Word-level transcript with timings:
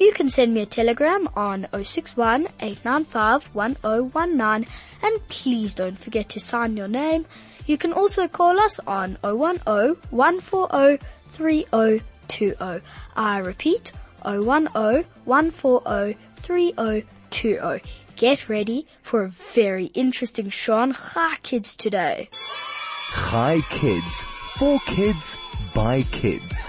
You 0.00 0.12
can 0.12 0.28
send 0.28 0.54
me 0.54 0.62
a 0.62 0.66
telegram 0.66 1.28
on 1.36 1.68
061 1.72 2.48
895 2.60 3.54
1019 3.54 4.66
and 5.02 5.28
please 5.28 5.74
don't 5.74 5.98
forget 5.98 6.28
to 6.30 6.40
sign 6.40 6.76
your 6.76 6.88
name. 6.88 7.26
You 7.66 7.78
can 7.78 7.92
also 7.92 8.26
call 8.26 8.58
us 8.58 8.80
on 8.88 9.18
010 9.22 9.96
140 10.10 10.98
3020. 11.30 12.82
I 13.14 13.38
repeat 13.38 13.92
010 14.24 14.66
140 14.66 16.18
3020. 16.36 17.82
Get 18.16 18.48
ready 18.48 18.86
for 19.00 19.22
a 19.22 19.28
very 19.28 19.86
interesting 19.86 20.50
show 20.50 20.74
on 20.74 20.96
Kids 21.44 21.76
today. 21.76 22.28
Chai 23.12 23.60
Kids. 23.70 24.39
For 24.60 24.78
kids, 24.80 25.38
by 25.74 26.02
kids. 26.02 26.68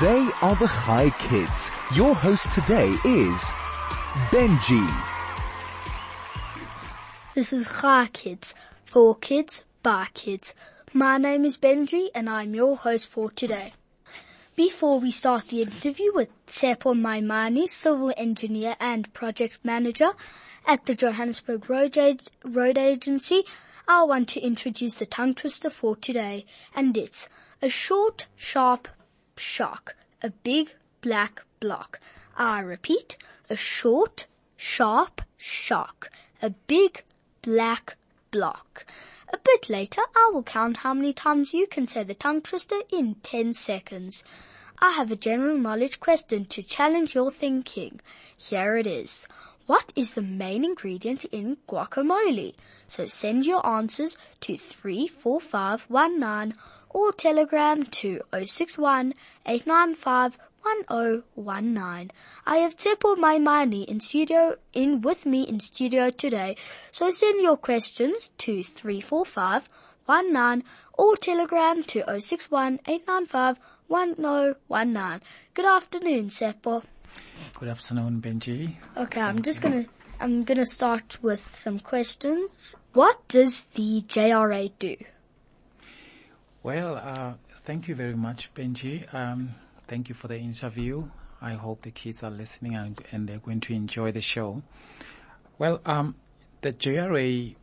They 0.00 0.30
are 0.40 0.56
the 0.56 0.66
Chai 0.66 1.10
Kids. 1.18 1.70
Your 1.94 2.14
host 2.14 2.50
today 2.52 2.88
is 3.04 3.52
Benji. 4.30 5.04
This 7.34 7.52
is 7.52 7.68
Chai 7.68 8.08
Kids, 8.14 8.54
for 8.86 9.14
kids, 9.14 9.62
by 9.82 10.06
kids. 10.14 10.54
My 10.94 11.18
name 11.18 11.44
is 11.44 11.58
Benji 11.58 12.08
and 12.14 12.30
I'm 12.30 12.54
your 12.54 12.76
host 12.76 13.08
for 13.08 13.30
today. 13.30 13.74
Before 14.56 14.98
we 14.98 15.10
start 15.10 15.48
the 15.48 15.60
interview 15.60 16.14
with 16.14 16.30
Tshepo 16.46 16.98
Maimane, 16.98 17.68
civil 17.68 18.14
engineer 18.16 18.74
and 18.80 19.12
project 19.12 19.58
manager 19.62 20.12
at 20.66 20.86
the 20.86 20.94
Johannesburg 20.94 21.68
Road, 21.68 21.98
Ag- 21.98 22.22
Road 22.42 22.78
Agency, 22.78 23.44
I 23.86 24.02
want 24.04 24.30
to 24.30 24.40
introduce 24.40 24.94
the 24.94 25.04
tongue 25.04 25.34
twister 25.34 25.68
for 25.68 25.94
today, 25.94 26.46
and 26.74 26.96
it's 26.96 27.28
a 27.60 27.68
short, 27.68 28.26
sharp 28.34 28.88
shark, 29.36 29.96
a 30.22 30.30
big 30.30 30.72
black 31.02 31.44
block. 31.60 32.00
I 32.36 32.60
repeat, 32.60 33.18
a 33.50 33.56
short, 33.56 34.26
sharp 34.56 35.20
shark, 35.36 36.10
a 36.40 36.50
big 36.50 37.04
black 37.42 37.96
block. 38.30 38.86
A 39.30 39.38
bit 39.38 39.68
later, 39.68 40.02
I 40.16 40.30
will 40.32 40.42
count 40.42 40.78
how 40.78 40.94
many 40.94 41.12
times 41.12 41.52
you 41.52 41.66
can 41.66 41.86
say 41.86 42.04
the 42.04 42.14
tongue 42.14 42.40
twister 42.40 42.80
in 42.90 43.16
10 43.16 43.52
seconds. 43.52 44.24
I 44.78 44.92
have 44.92 45.10
a 45.10 45.16
general 45.16 45.58
knowledge 45.58 46.00
question 46.00 46.46
to 46.46 46.62
challenge 46.62 47.14
your 47.14 47.30
thinking. 47.30 48.00
Here 48.36 48.76
it 48.76 48.86
is. 48.86 49.28
What 49.66 49.94
is 49.96 50.12
the 50.12 50.20
main 50.20 50.62
ingredient 50.62 51.24
in 51.26 51.56
guacamole? 51.66 52.52
So 52.86 53.06
send 53.06 53.46
your 53.46 53.66
answers 53.66 54.18
to 54.42 54.58
34519 54.58 56.54
or 56.90 57.12
telegram 57.12 57.84
to 57.84 58.20
061 58.32 59.14
895 59.46 60.36
1019. 60.62 62.10
I 62.46 62.56
have 62.58 62.76
Tshepo 62.76 63.16
Maimane 63.16 63.86
in 63.86 64.00
studio, 64.00 64.56
in 64.74 65.00
with 65.00 65.24
me 65.24 65.44
in 65.44 65.60
studio 65.60 66.10
today. 66.10 66.56
So 66.92 67.10
send 67.10 67.40
your 67.40 67.56
questions 67.56 68.32
to 68.38 68.62
34519 68.62 70.62
or 70.92 71.16
telegram 71.16 71.82
to 71.84 72.04
061 72.20 72.80
895 72.86 73.58
1019. 73.88 75.22
Good 75.54 75.66
afternoon, 75.66 76.28
Tshepo. 76.28 76.82
Good 77.58 77.68
afternoon, 77.68 78.20
Benji. 78.20 78.74
Okay, 78.96 79.20
I'm 79.20 79.42
just 79.42 79.60
gonna, 79.60 79.86
I'm 80.20 80.42
gonna 80.42 80.66
start 80.66 81.18
with 81.22 81.42
some 81.54 81.78
questions. 81.78 82.74
What 82.92 83.26
does 83.28 83.62
the 83.74 84.02
JRA 84.08 84.70
do? 84.78 84.96
Well, 86.62 86.96
uh, 86.96 87.34
thank 87.64 87.88
you 87.88 87.94
very 87.94 88.14
much, 88.14 88.52
Benji. 88.54 89.12
Um, 89.12 89.54
thank 89.86 90.08
you 90.08 90.14
for 90.14 90.28
the 90.28 90.38
interview. 90.38 91.08
I 91.40 91.52
hope 91.52 91.82
the 91.82 91.90
kids 91.90 92.22
are 92.22 92.30
listening 92.30 92.74
and, 92.74 92.98
and 93.12 93.28
they're 93.28 93.38
going 93.38 93.60
to 93.60 93.74
enjoy 93.74 94.12
the 94.12 94.22
show. 94.22 94.62
Well, 95.58 95.80
um, 95.84 96.14
the 96.62 96.72
JRA 96.72 97.54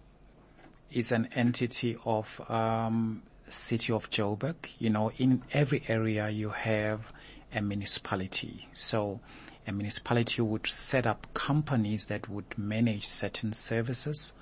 is 0.92 1.12
an 1.12 1.30
entity 1.34 1.98
of 2.06 2.40
um, 2.50 3.24
City 3.50 3.92
of 3.92 4.10
Joburg. 4.10 4.56
You 4.78 4.92
know, 4.92 5.12
in 5.18 5.42
every 5.52 5.84
area 5.88 6.30
you 6.30 6.50
have 6.50 7.12
a 7.54 7.62
municipality. 7.62 8.68
So 8.74 9.20
a 9.68 9.72
municipality 9.72 10.42
would 10.42 10.68
set 10.68 11.06
up 11.06 11.28
companies 11.34 12.06
that 12.06 12.30
would 12.30 12.58
manage 12.58 13.08
certain 13.08 13.54
services. 13.54 14.34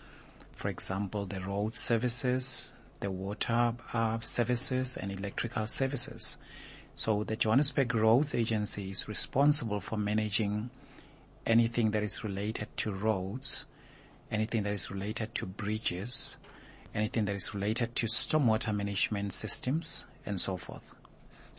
For 0.53 0.69
example, 0.69 1.25
the 1.25 1.41
road 1.41 1.75
services, 1.75 2.71
the 2.99 3.11
water 3.11 3.73
uh, 3.93 4.19
services 4.21 4.97
and 4.97 5.11
electrical 5.11 5.67
services. 5.67 6.37
So 6.95 7.23
the 7.23 7.35
Johannesburg 7.35 7.95
Roads 7.95 8.35
Agency 8.35 8.91
is 8.91 9.07
responsible 9.07 9.79
for 9.79 9.97
managing 9.97 10.69
anything 11.45 11.91
that 11.91 12.03
is 12.03 12.23
related 12.23 12.67
to 12.77 12.91
roads, 12.91 13.65
anything 14.31 14.63
that 14.63 14.73
is 14.73 14.91
related 14.91 15.33
to 15.35 15.45
bridges, 15.45 16.35
anything 16.93 17.25
that 17.25 17.35
is 17.35 17.53
related 17.53 17.95
to 17.95 18.07
stormwater 18.07 18.75
management 18.75 19.33
systems 19.33 20.05
and 20.25 20.39
so 20.39 20.57
forth. 20.57 20.98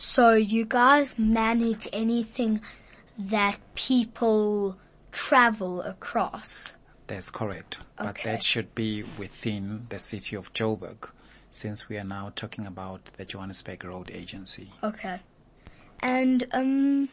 So 0.01 0.33
you 0.33 0.65
guys 0.65 1.13
manage 1.19 1.87
anything 1.93 2.63
that 3.19 3.59
people 3.75 4.79
travel 5.13 5.83
across. 5.83 6.73
That's 7.07 7.29
correct. 7.29 7.77
But 7.99 8.17
that 8.25 8.43
should 8.43 8.75
be 8.75 9.03
within 9.19 9.89
the 9.91 9.99
city 9.99 10.37
of 10.37 10.55
Joburg 10.55 11.11
since 11.51 11.91
we 11.91 11.99
are 11.99 12.05
now 12.05 12.33
talking 12.35 12.67
about 12.67 13.11
the 13.19 13.27
Johannesburg 13.27 13.85
Road 13.85 14.11
Agency. 14.11 14.73
Okay. 14.83 15.21
And 15.99 16.47
um 16.53 17.11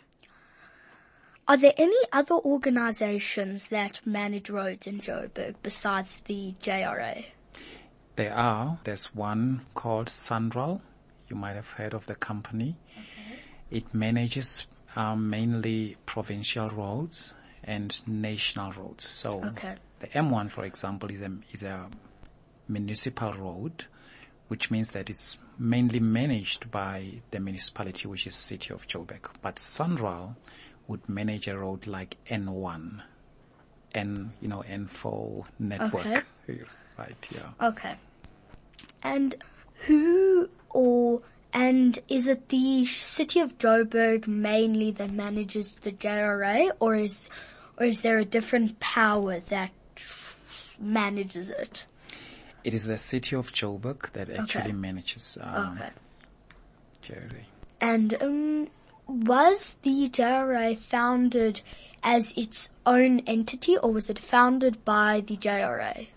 are 1.46 1.58
there 1.58 1.74
any 1.76 2.02
other 2.14 2.36
organizations 2.36 3.68
that 3.68 4.00
manage 4.06 4.50
roads 4.50 4.88
in 4.88 5.02
Joburg 5.02 5.56
besides 5.62 6.22
the 6.24 6.56
JRA? 6.64 7.26
There 8.16 8.34
are, 8.34 8.80
there's 8.86 9.14
one 9.14 9.66
called 9.74 10.08
SANRAL. 10.08 10.82
You 11.30 11.36
might 11.36 11.56
have 11.56 11.68
heard 11.72 11.94
of 11.94 12.06
the 12.06 12.16
company. 12.16 12.76
It 13.70 13.94
manages 13.94 14.66
um, 14.96 15.30
mainly 15.30 15.98
provincial 16.06 16.70
roads 16.70 17.34
and 17.64 18.00
national 18.08 18.72
roads. 18.72 19.06
So 19.08 19.44
Okay. 19.44 19.76
the 20.00 20.08
M1, 20.08 20.52
for 20.52 20.64
example, 20.64 21.10
is 21.12 21.22
a, 21.22 21.32
is 21.52 21.64
a 21.64 21.88
municipal 22.68 23.34
road, 23.34 23.86
which 24.48 24.72
means 24.72 24.92
that 24.92 25.10
it's 25.10 25.38
mainly 25.60 26.00
managed 26.00 26.72
by 26.72 27.22
the 27.32 27.40
municipality, 27.40 28.08
which 28.08 28.26
is 28.28 28.36
City 28.36 28.74
of 28.74 28.88
Joburg. 28.88 29.30
But 29.42 29.56
SANRAL, 29.60 30.36
would 30.88 31.08
manage 31.10 31.48
a 31.50 31.58
road 31.58 31.86
like 31.86 32.16
N1, 32.30 33.02
N, 33.94 34.32
you 34.42 34.48
know, 34.48 34.64
N4 34.68 35.46
network. 35.60 36.06
Okay. 36.06 36.22
Right, 36.98 37.28
yeah. 37.30 37.68
Okay. 37.68 37.94
And 39.04 39.36
who 39.86 40.50
or 40.72 41.07
and 41.88 42.00
is 42.10 42.28
it 42.28 42.50
the 42.50 42.86
city 42.86 43.40
of 43.40 43.58
Joburg 43.60 44.28
mainly 44.28 44.92
that 44.92 45.10
manages 45.10 45.76
the 45.76 45.94
JRA, 45.94 46.70
or 46.82 46.96
is 46.96 47.30
or 47.78 47.86
is 47.86 48.02
there 48.02 48.18
a 48.18 48.26
different 48.26 48.82
power 48.82 49.40
that 49.48 49.72
manages 50.78 51.48
it? 51.50 51.86
It 52.66 52.74
is 52.74 52.88
the 52.88 52.98
city 52.98 53.38
of 53.38 53.54
Joburg 53.54 54.12
that 54.12 54.30
actually 54.30 54.64
Okay. 54.64 54.72
manages 54.74 55.38
um, 55.40 55.78
Okay. 55.78 55.90
Jerry. 57.04 57.46
And 57.80 58.22
um, 58.22 58.68
was 59.08 59.78
the 59.84 60.10
JRA 60.10 60.78
founded 60.78 61.62
as 62.04 62.34
its 62.36 62.70
own 62.86 63.22
entity, 63.22 63.78
or 63.78 63.94
was 63.94 64.10
it 64.10 64.20
founded 64.20 64.84
by 64.84 65.24
the 65.26 65.38
JRA? 65.38 66.08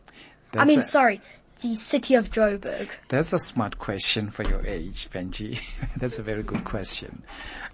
I 0.58 0.64
mean, 0.64 0.82
sorry, 0.82 1.20
the 1.60 1.74
city 1.74 2.14
of 2.14 2.30
Joburg. 2.30 2.88
That's 3.08 3.32
a 3.32 3.38
smart 3.38 3.78
question 3.78 4.30
for 4.30 4.42
your 4.42 4.64
age, 4.66 5.08
Benji. 5.10 5.60
That's 5.96 6.18
a 6.18 6.22
very 6.22 6.42
good 6.42 6.64
question. 6.64 7.22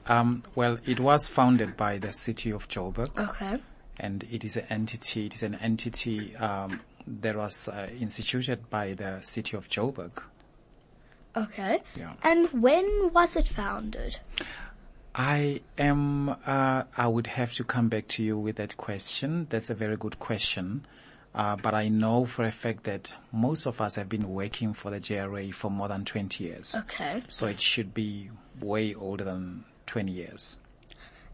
Um, 0.06 0.43
well, 0.55 0.79
it 0.87 1.00
was 1.00 1.29
founded 1.29 1.77
by 1.77 1.99
the 1.99 2.12
city 2.12 2.50
of 2.50 2.69
Joburg, 2.69 3.17
Okay. 3.19 3.59
and 3.99 4.25
it 4.31 4.44
is 4.44 4.56
an 4.56 4.67
entity. 4.71 5.27
It 5.27 5.35
is 5.35 5.43
an 5.43 5.56
entity 5.56 6.37
um, 6.37 6.81
that 7.06 7.37
was 7.37 7.69
uh, 7.69 7.88
instituted 8.00 8.69
by 8.71 8.94
the 8.94 9.21
city 9.21 9.56
of 9.56 9.69
Joburg. 9.69 10.23
Okay. 11.37 11.81
Yeah. 11.97 12.15
And 12.23 12.49
when 12.62 13.12
was 13.12 13.37
it 13.37 13.47
founded? 13.49 14.19
I 15.15 15.61
am. 15.79 16.29
Uh, 16.31 16.85
I 16.97 17.06
would 17.09 17.27
have 17.27 17.55
to 17.55 17.65
come 17.65 17.89
back 17.89 18.06
to 18.09 18.23
you 18.23 18.39
with 18.39 18.56
that 18.56 18.77
question. 18.77 19.47
That's 19.50 19.71
a 19.71 19.75
very 19.75 19.97
good 19.97 20.19
question. 20.19 20.87
Uh, 21.37 21.55
but 21.55 21.75
I 21.75 21.88
know 21.88 22.25
for 22.25 22.44
a 22.44 22.50
fact 22.50 22.85
that 22.85 23.12
most 23.31 23.67
of 23.67 23.83
us 23.83 23.97
have 23.97 24.09
been 24.09 24.33
working 24.33 24.73
for 24.73 24.91
the 24.91 24.99
JRA 24.99 25.53
for 25.53 25.71
more 25.71 25.87
than 25.87 26.06
20 26.06 26.43
years. 26.43 26.75
Okay. 26.75 27.23
So 27.29 27.47
it 27.47 27.61
should 27.61 27.93
be 27.93 28.31
way 28.59 28.94
older 28.94 29.25
than 29.25 29.65
20 29.85 30.12
years. 30.12 30.59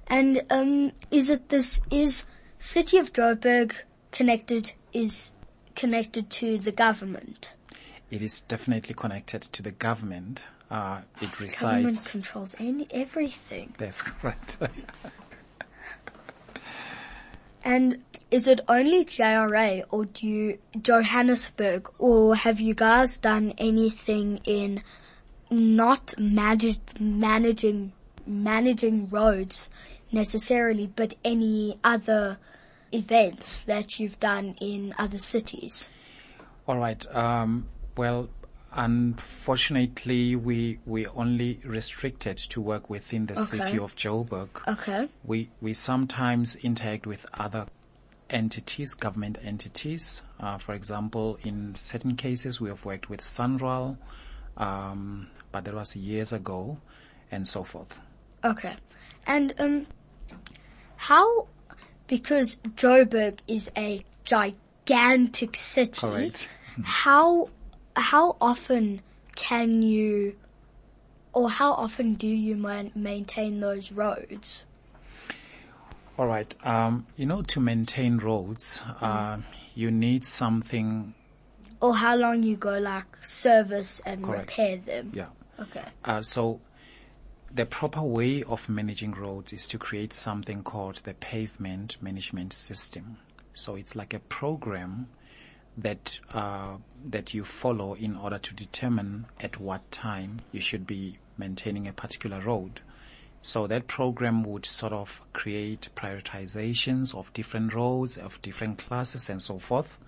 And 0.08 0.43
um, 0.50 0.90
is 1.12 1.31
it 1.31 1.50
this 1.50 1.81
is 1.93 2.25
city 2.58 2.99
of 2.99 3.12
Joburg 3.12 3.75
connected 4.10 4.72
is 4.93 5.32
connected 5.76 6.28
to 6.31 6.58
the 6.58 6.72
government? 6.72 7.55
It 8.10 8.22
is 8.22 8.43
definitely 8.43 8.94
connected 8.94 9.43
to 9.43 9.62
the 9.62 9.70
government. 9.70 10.43
Uh, 10.69 11.02
it 11.20 11.31
Government 11.60 12.08
controls 12.10 12.56
any 12.58 12.88
everything. 12.90 13.75
That's 13.78 14.02
correct. 14.02 14.56
And 17.64 18.02
is 18.32 18.46
it 18.46 18.61
only 18.67 19.05
JRA 19.05 19.84
or 19.90 20.06
do 20.06 20.26
you 20.26 20.58
Johannesburg 20.81 21.88
or 21.99 22.34
have 22.34 22.58
you 22.61 22.75
guys 22.75 23.19
done 23.19 23.52
anything 23.58 24.40
in 24.44 24.82
not 25.50 26.14
manage, 26.19 26.79
managing 26.99 27.93
managing 28.26 29.11
roads 29.11 29.69
necessarily, 30.11 30.87
but 30.87 31.12
any 31.25 31.79
other 31.84 32.38
events 32.90 33.61
that 33.67 33.99
you've 33.99 34.19
done 34.19 34.56
in 34.61 34.94
other 34.99 35.19
cities? 35.19 35.90
All 36.67 36.79
right. 36.79 37.05
Um, 37.14 37.69
well, 37.99 38.31
unfortunately, 38.73 40.37
we 40.37 40.79
we 40.87 41.06
only 41.08 41.61
restricted 41.64 42.38
to 42.38 42.62
work 42.62 42.88
within 42.88 43.26
the 43.26 43.34
Okay. 43.34 43.58
city 43.58 43.79
of 43.79 43.94
Joburg. 43.94 44.49
Okay. 44.67 45.08
We 45.23 45.50
we 45.61 45.75
sometimes 45.75 46.56
interact 46.56 47.06
with 47.06 47.26
other 47.34 47.67
entities, 48.32 48.94
government 48.94 49.38
entities. 49.44 50.23
Uh, 50.40 50.58
for 50.58 50.75
example, 50.75 51.38
in 51.44 51.75
certain 51.75 52.17
cases, 52.17 52.61
we 52.61 52.69
have 52.69 52.84
worked 52.84 53.08
with 53.11 53.20
SANRAL, 53.20 53.96
um, 54.56 55.29
but 55.50 55.64
that 55.64 55.75
was 55.75 55.94
years 55.94 56.32
ago, 56.32 56.79
and 57.31 57.46
so 57.46 57.62
forth. 57.64 58.00
Okay. 58.44 58.75
And 59.26 59.55
um 59.58 59.87
how 60.96 61.46
because 62.06 62.56
Joburg 62.76 63.38
is 63.46 63.70
a 63.76 64.02
gigantic 64.25 65.56
city 65.56 66.00
Correct. 66.00 66.49
how 66.84 67.50
how 67.96 68.37
often 68.40 69.00
can 69.34 69.82
you 69.82 70.37
or 71.32 71.49
how 71.49 71.73
often 71.73 72.14
do 72.14 72.26
you 72.26 72.56
man- 72.56 72.93
maintain 72.94 73.61
those 73.61 73.93
roads? 73.93 74.67
All 76.18 76.26
right. 76.26 76.54
Um, 76.66 77.06
you 77.16 77.26
know, 77.26 77.42
to 77.42 77.60
maintain 77.60 78.18
roads, 78.18 78.82
uh, 79.00 79.38
you 79.74 79.90
need 79.90 80.26
something. 80.26 81.14
Or 81.80 81.96
how 81.96 82.16
long 82.16 82.42
you 82.42 82.56
go 82.56 82.78
like 82.78 83.16
service 83.24 84.00
and 84.04 84.22
Correct. 84.22 84.50
repair 84.50 84.76
them? 84.76 85.12
Yeah. 85.14 85.28
Okay. 85.58 85.84
Uh, 86.04 86.22
so 86.22 86.60
the 87.54 87.66
proper 87.66 88.02
way 88.02 88.42
of 88.42 88.68
managing 88.68 89.12
roads 89.12 89.52
is 89.52 89.66
to 89.68 89.78
create 89.78 90.12
something 90.12 90.62
called 90.62 91.00
the 91.04 91.14
pavement 91.14 91.96
management 92.00 92.52
system. 92.52 93.18
So 93.54 93.74
it's 93.74 93.94
like 93.94 94.14
a 94.14 94.18
program 94.18 95.08
that 95.76 96.18
uh, 96.32 96.76
that 97.06 97.32
you 97.32 97.44
follow 97.44 97.94
in 97.94 98.16
order 98.16 98.38
to 98.38 98.54
determine 98.54 99.26
at 99.40 99.58
what 99.58 99.90
time 99.90 100.40
you 100.52 100.60
should 100.60 100.86
be 100.86 101.18
maintaining 101.38 101.88
a 101.88 101.92
particular 101.92 102.40
road. 102.40 102.80
So 103.42 103.66
that 103.66 103.88
program 103.88 104.44
would 104.44 104.64
sort 104.64 104.92
of 104.92 105.20
create 105.32 105.88
prioritizations 105.96 107.14
of 107.14 107.32
different 107.32 107.74
roads, 107.74 108.16
of 108.16 108.40
different 108.40 108.78
classes 108.78 109.28
and 109.28 109.42
so 109.42 109.58
forth. 109.58 109.98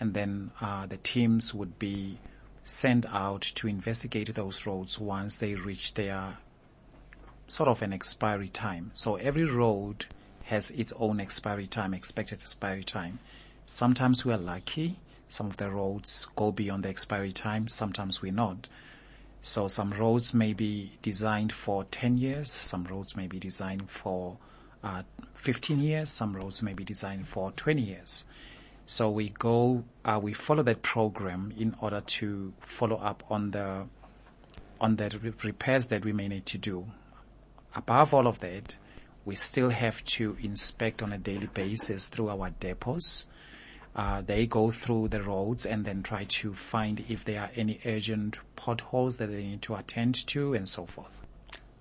And 0.00 0.14
then 0.14 0.50
uh, 0.60 0.86
the 0.86 0.96
teams 0.96 1.52
would 1.52 1.78
be 1.78 2.18
sent 2.64 3.04
out 3.06 3.42
to 3.42 3.68
investigate 3.68 4.34
those 4.34 4.66
roads 4.66 4.98
once 4.98 5.36
they 5.36 5.54
reach 5.54 5.94
their 5.94 6.38
sort 7.46 7.68
of 7.68 7.82
an 7.82 7.92
expiry 7.92 8.48
time. 8.48 8.90
So 8.94 9.16
every 9.16 9.44
road 9.44 10.06
has 10.44 10.70
its 10.70 10.92
own 10.98 11.20
expiry 11.20 11.66
time, 11.66 11.92
expected 11.92 12.40
expiry 12.40 12.84
time. 12.84 13.18
Sometimes 13.66 14.24
we 14.24 14.32
are 14.32 14.38
lucky. 14.38 14.98
Some 15.28 15.48
of 15.48 15.58
the 15.58 15.70
roads 15.70 16.26
go 16.36 16.52
beyond 16.52 16.84
the 16.84 16.88
expiry 16.88 17.32
time. 17.32 17.68
Sometimes 17.68 18.22
we're 18.22 18.32
not. 18.32 18.68
So 19.42 19.66
some 19.66 19.90
roads 19.90 20.32
may 20.32 20.52
be 20.52 20.92
designed 21.02 21.52
for 21.52 21.84
10 21.84 22.16
years. 22.16 22.50
Some 22.50 22.84
roads 22.84 23.16
may 23.16 23.26
be 23.26 23.40
designed 23.40 23.90
for 23.90 24.38
uh, 24.84 25.02
15 25.34 25.80
years. 25.80 26.10
Some 26.10 26.36
roads 26.36 26.62
may 26.62 26.74
be 26.74 26.84
designed 26.84 27.26
for 27.26 27.50
20 27.50 27.82
years. 27.82 28.24
So 28.86 29.10
we 29.10 29.30
go, 29.30 29.82
uh, 30.04 30.20
we 30.22 30.32
follow 30.32 30.62
that 30.62 30.82
program 30.82 31.52
in 31.58 31.74
order 31.80 32.00
to 32.00 32.52
follow 32.60 32.96
up 32.96 33.24
on 33.28 33.50
the 33.50 33.86
on 34.80 34.96
the 34.96 35.32
repairs 35.44 35.86
that 35.86 36.04
we 36.04 36.12
may 36.12 36.26
need 36.26 36.44
to 36.46 36.58
do. 36.58 36.86
Above 37.74 38.12
all 38.12 38.26
of 38.26 38.40
that, 38.40 38.76
we 39.24 39.36
still 39.36 39.70
have 39.70 40.02
to 40.04 40.36
inspect 40.42 41.02
on 41.02 41.12
a 41.12 41.18
daily 41.18 41.46
basis 41.46 42.08
through 42.08 42.28
our 42.28 42.50
depots. 42.50 43.26
Uh, 43.94 44.22
they 44.22 44.46
go 44.46 44.70
through 44.70 45.08
the 45.08 45.22
roads 45.22 45.66
and 45.66 45.84
then 45.84 46.02
try 46.02 46.24
to 46.24 46.54
find 46.54 47.04
if 47.08 47.24
there 47.24 47.42
are 47.42 47.50
any 47.54 47.78
urgent 47.84 48.38
potholes 48.56 49.18
that 49.18 49.26
they 49.26 49.42
need 49.42 49.60
to 49.60 49.74
attend 49.74 50.14
to 50.26 50.54
and 50.54 50.68
so 50.68 50.86
forth. 50.86 51.20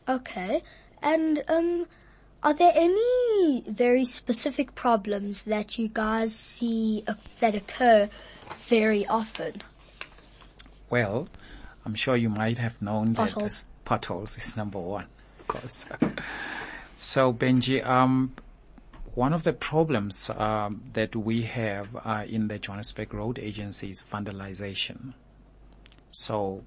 Okay. 0.10 0.62
And 1.02 1.44
um 1.48 1.86
are 2.44 2.54
there 2.56 2.72
any 2.74 3.64
very 3.68 4.04
specific 4.04 4.74
problems 4.74 5.44
that 5.44 5.78
you 5.78 5.88
guys 5.88 6.36
see 6.36 7.04
uh, 7.08 7.14
that 7.40 7.54
occur 7.54 8.10
very 8.66 9.06
often? 9.06 9.62
Well, 10.90 11.28
I'm 11.86 11.94
sure 11.94 12.16
you 12.16 12.30
might 12.30 12.58
have 12.58 12.82
known 12.82 13.14
that 13.14 13.34
Potholes. 13.34 13.66
potholes 13.86 14.38
is 14.40 14.58
number 14.58 14.80
one, 14.80 15.06
of 15.40 15.48
course. 15.48 15.86
so 16.96 17.32
Benji, 17.32 17.86
um, 17.86 18.34
one 19.14 19.34
of 19.34 19.44
the 19.44 19.54
problems 19.54 20.30
um, 20.30 20.84
that 20.94 21.16
we 21.16 21.42
have 21.44 21.88
uh, 22.06 22.24
in 22.28 22.48
the 22.48 22.58
Johannesburg 22.60 23.14
Road 23.14 23.40
Agency 23.40 23.90
is 23.90 24.04
vandalization. 24.12 25.14
So, 26.12 26.64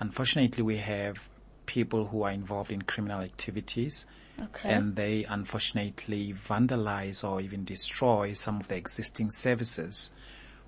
unfortunately, 0.00 0.62
we 0.62 0.78
have 0.78 1.28
people 1.66 2.06
who 2.06 2.22
are 2.22 2.30
involved 2.30 2.70
in 2.70 2.82
criminal 2.82 3.20
activities, 3.20 4.06
Okay. 4.40 4.68
and 4.68 4.96
they 4.96 5.24
unfortunately 5.24 6.34
vandalize 6.34 7.24
or 7.26 7.40
even 7.40 7.64
destroy 7.64 8.34
some 8.34 8.60
of 8.60 8.68
the 8.68 8.76
existing 8.76 9.30
services. 9.30 10.12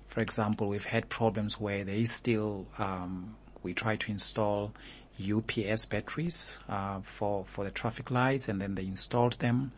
For 0.07 0.21
example, 0.21 0.67
we've 0.67 0.85
had 0.85 1.07
problems 1.07 1.59
where 1.59 1.83
they 1.83 2.05
still, 2.05 2.65
um, 2.79 3.35
we 3.61 3.75
try 3.75 3.95
to 3.95 4.11
install 4.11 4.73
UPS 5.21 5.85
batteries 5.85 6.57
uh, 6.67 7.01
for 7.03 7.45
for 7.45 7.63
the 7.63 7.69
traffic 7.71 8.09
lights, 8.09 8.49
and 8.49 8.59
then 8.59 8.73
they 8.73 8.85
installed 8.87 9.33
them, 9.39 9.71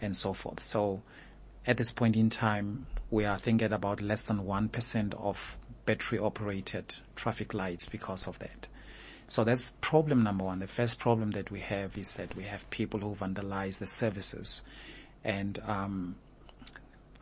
and 0.00 0.16
so 0.16 0.32
forth. 0.32 0.60
So, 0.60 1.02
at 1.66 1.76
this 1.76 1.92
point 1.92 2.16
in 2.16 2.30
time, 2.30 2.86
we 3.10 3.24
are 3.24 3.38
thinking 3.38 3.72
about 3.72 4.00
less 4.00 4.22
than 4.22 4.44
one 4.44 4.68
percent 4.68 5.14
of 5.14 5.56
battery 5.88 6.18
operated 6.18 6.96
traffic 7.16 7.54
lights 7.54 7.88
because 7.88 8.26
of 8.26 8.38
that. 8.40 8.68
So 9.26 9.44
that's 9.44 9.74
problem 9.80 10.22
number 10.22 10.44
one. 10.44 10.58
The 10.58 10.66
first 10.66 10.98
problem 10.98 11.30
that 11.32 11.50
we 11.50 11.60
have 11.60 11.96
is 11.96 12.14
that 12.14 12.34
we 12.34 12.44
have 12.44 12.68
people 12.70 13.00
who 13.00 13.14
vandalize 13.14 13.78
the 13.78 13.86
services 13.86 14.62
and, 15.24 15.58
um, 15.66 16.16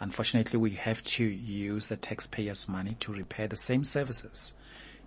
unfortunately 0.00 0.58
we 0.58 0.72
have 0.72 1.02
to 1.02 1.24
use 1.24 1.88
the 1.88 1.96
taxpayers 1.96 2.68
money 2.68 2.96
to 3.00 3.12
repair 3.12 3.48
the 3.48 3.56
same 3.56 3.82
services, 3.82 4.52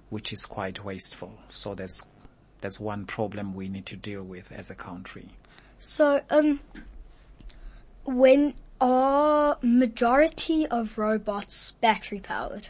which 0.10 0.34
is 0.34 0.46
quite 0.46 0.84
wasteful. 0.84 1.38
So 1.50 1.76
that's, 1.76 2.02
that's 2.62 2.80
one 2.80 3.06
problem 3.06 3.56
we 3.56 3.70
need 3.70 3.86
to 3.88 3.96
deal 3.96 4.24
with 4.24 4.52
as 4.52 4.70
a 4.70 4.76
country. 4.76 5.30
So, 5.80 6.22
um, 6.30 6.60
when 8.06 8.53
are 8.82 9.58
majority 9.62 10.65
of 10.68 10.98
robots 10.98 11.72
battery 11.82 12.20
powered? 12.20 12.68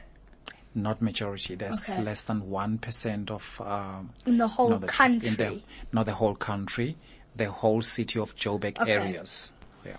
Not 0.76 1.02
majority. 1.02 1.56
There's 1.56 1.90
Okay. 1.90 2.02
less 2.02 2.24
than 2.24 2.50
one 2.50 2.78
percent 2.78 3.30
of 3.32 3.60
um, 3.62 4.14
In 4.26 4.38
the 4.38 4.48
whole 4.48 4.78
the- 4.78 4.88
country? 4.88 5.30
The, 5.30 5.62
not 5.92 6.06
the 6.06 6.14
whole 6.14 6.36
country, 6.36 6.96
the 7.36 7.52
whole 7.52 7.82
city 7.82 8.20
of 8.20 8.36
Joburg 8.36 8.80
Okay. 8.80 8.92
areas. 8.92 9.52
Yeah. 9.86 9.98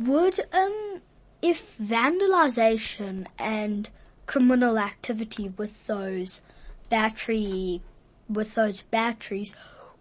Would, 0.00 0.40
um, 0.52 1.00
if 1.42 1.76
vandalization 1.78 3.26
and 3.38 3.88
criminal 4.26 4.78
activity 4.78 5.48
with 5.50 5.86
those 5.86 6.40
battery, 6.88 7.80
with 8.28 8.54
those 8.54 8.82
batteries, 8.82 9.54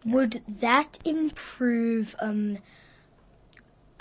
would 0.04 0.42
that 0.48 0.98
improve, 1.06 2.16
um, 2.20 2.58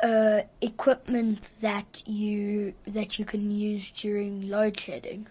uh, 0.02 0.42
equipment 0.60 1.40
that 1.60 2.02
you, 2.06 2.74
that 2.86 3.18
you 3.18 3.24
can 3.24 3.50
use 3.50 3.90
during 3.90 4.48
load 4.48 4.78
shedding? 4.78 5.26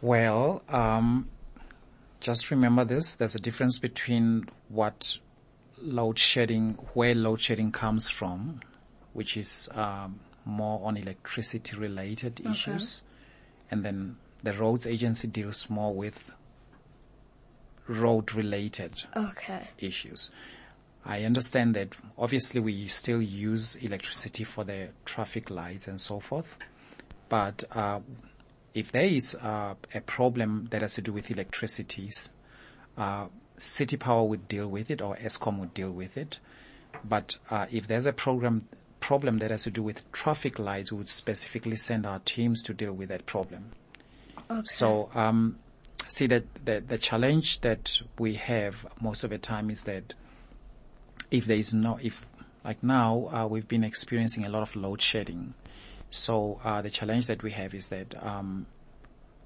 Well, 0.00 0.62
um, 0.68 1.28
just 2.20 2.50
remember 2.50 2.84
this. 2.84 3.14
There's 3.14 3.34
a 3.34 3.40
difference 3.40 3.78
between 3.78 4.48
what 4.68 5.18
load 5.80 6.18
shedding, 6.18 6.74
where 6.94 7.14
load 7.14 7.40
shedding 7.40 7.72
comes 7.72 8.08
from, 8.08 8.60
which 9.12 9.36
is 9.36 9.68
um, 9.72 10.20
more 10.44 10.80
on 10.86 10.96
electricity 10.96 11.76
related 11.76 12.40
issues, 12.44 13.02
and 13.70 13.84
then 13.84 14.16
the 14.42 14.52
roads 14.52 14.86
agency 14.86 15.28
deals 15.28 15.70
more 15.70 15.94
with 15.94 16.32
road 17.88 18.32
related 18.34 19.04
Okay. 19.16 19.68
issues. 19.78 20.30
I 21.04 21.24
understand 21.24 21.74
that 21.74 21.88
obviously 22.16 22.60
we 22.60 22.86
still 22.88 23.20
use 23.20 23.74
electricity 23.76 24.44
for 24.44 24.64
the 24.64 24.88
traffic 25.04 25.50
lights 25.50 25.88
and 25.88 26.00
so 26.00 26.20
forth, 26.20 26.56
but 27.28 27.64
uh, 27.72 28.00
if 28.74 28.92
there 28.92 29.04
is 29.04 29.34
uh, 29.34 29.74
a 29.94 30.00
problem 30.00 30.68
that 30.70 30.82
has 30.82 30.94
to 30.94 31.02
do 31.02 31.12
with 31.12 31.30
electricities, 31.30 32.30
uh, 32.96 33.26
City 33.58 33.96
Power 33.96 34.24
would 34.24 34.48
deal 34.48 34.68
with 34.68 34.90
it 34.90 35.02
or 35.02 35.16
Eskom 35.16 35.58
would 35.58 35.74
deal 35.74 35.90
with 35.90 36.16
it. 36.16 36.38
But 37.04 37.36
uh, 37.50 37.66
if 37.70 37.86
there's 37.86 38.06
a 38.06 38.12
program 38.12 38.68
problem 39.00 39.38
that 39.38 39.50
has 39.50 39.64
to 39.64 39.70
do 39.70 39.82
with 39.82 40.10
traffic 40.12 40.58
lights, 40.58 40.92
we 40.92 40.98
would 40.98 41.08
specifically 41.08 41.76
send 41.76 42.06
our 42.06 42.20
teams 42.20 42.62
to 42.62 42.74
deal 42.74 42.92
with 42.92 43.08
that 43.08 43.26
problem. 43.26 43.72
Okay. 44.50 44.62
So, 44.64 45.10
um, 45.14 45.58
see 46.08 46.26
that 46.28 46.44
the, 46.64 46.82
the 46.86 46.98
challenge 46.98 47.60
that 47.60 48.00
we 48.18 48.34
have 48.34 48.86
most 49.00 49.24
of 49.24 49.30
the 49.30 49.38
time 49.38 49.70
is 49.70 49.84
that 49.84 50.14
if 51.32 51.46
there 51.46 51.56
is 51.56 51.74
no, 51.74 51.98
if 52.02 52.24
like 52.64 52.82
now, 52.82 53.28
uh, 53.32 53.46
we've 53.46 53.66
been 53.66 53.82
experiencing 53.82 54.44
a 54.44 54.48
lot 54.48 54.62
of 54.62 54.76
load 54.76 55.00
shedding. 55.00 55.54
So, 56.10 56.60
uh, 56.62 56.82
the 56.82 56.90
challenge 56.90 57.26
that 57.26 57.42
we 57.42 57.50
have 57.52 57.74
is 57.74 57.88
that, 57.88 58.14
um, 58.24 58.66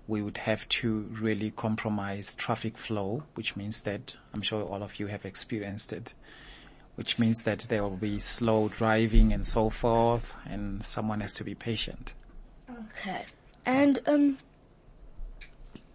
we 0.08 0.22
would 0.22 0.38
have 0.38 0.68
to 0.68 1.08
really 1.10 1.50
compromise 1.50 2.34
traffic 2.34 2.76
flow, 2.76 3.22
which 3.34 3.56
means 3.56 3.82
that 3.82 4.16
I'm 4.34 4.42
sure 4.42 4.62
all 4.62 4.82
of 4.82 5.00
you 5.00 5.06
have 5.06 5.24
experienced 5.24 5.92
it, 5.92 6.14
which 6.96 7.18
means 7.18 7.42
that 7.44 7.66
there 7.68 7.82
will 7.82 7.96
be 7.96 8.18
slow 8.18 8.68
driving 8.68 9.32
and 9.32 9.44
so 9.44 9.70
forth, 9.70 10.34
and 10.44 10.84
someone 10.84 11.20
has 11.20 11.34
to 11.34 11.44
be 11.44 11.54
patient. 11.54 12.12
Okay. 12.70 13.24
And 13.64 13.98
um 14.06 14.38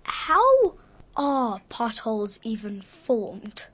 how 0.03 0.75
are 1.15 1.61
potholes 1.69 2.39
even 2.43 2.81
formed? 2.81 3.65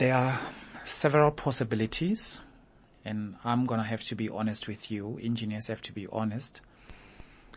There 0.00 0.14
are 0.14 0.40
several 0.86 1.30
possibilities, 1.30 2.40
and 3.04 3.36
I'm 3.44 3.66
gonna 3.66 3.84
have 3.84 4.00
to 4.04 4.14
be 4.14 4.30
honest 4.30 4.66
with 4.66 4.90
you. 4.90 5.20
Engineers 5.22 5.66
have 5.66 5.82
to 5.82 5.92
be 5.92 6.06
honest. 6.10 6.62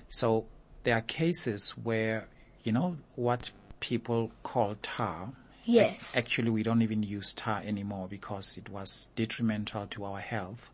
So 0.10 0.44
there 0.84 0.98
are 0.98 1.02
cases 1.04 1.70
where, 1.82 2.28
you 2.66 2.74
know, 2.74 2.98
what 3.16 3.54
people 3.80 4.30
call 4.44 4.76
tar. 4.82 5.32
Yes. 5.64 6.18
Actually, 6.18 6.50
we 6.50 6.64
don't 6.64 6.82
even 6.82 7.02
use 7.02 7.32
tar 7.32 7.62
anymore 7.64 8.10
because 8.10 8.58
it 8.58 8.68
was 8.68 9.08
detrimental 9.16 9.88
to 9.92 10.04
our 10.04 10.20
health. 10.20 10.70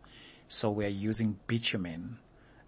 So 0.47 0.71
we're 0.71 0.87
using 0.87 1.37
bitumen. 1.45 2.17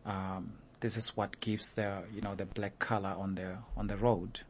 Um, 0.05 0.53
this 0.79 0.95
is 0.95 1.17
what 1.17 1.39
gives 1.39 1.71
the, 1.71 2.03
you 2.13 2.21
know, 2.21 2.35
the 2.35 2.45
black 2.45 2.77
color 2.77 3.15
on 3.17 3.33
the, 3.33 3.57
on 3.75 3.87
the 3.87 3.97
road. 3.97 4.41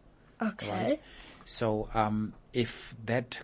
Okay. 0.41 0.69
Right. 0.69 1.01
So 1.45 1.87
um, 1.93 2.33
if 2.51 2.93
that, 3.05 3.39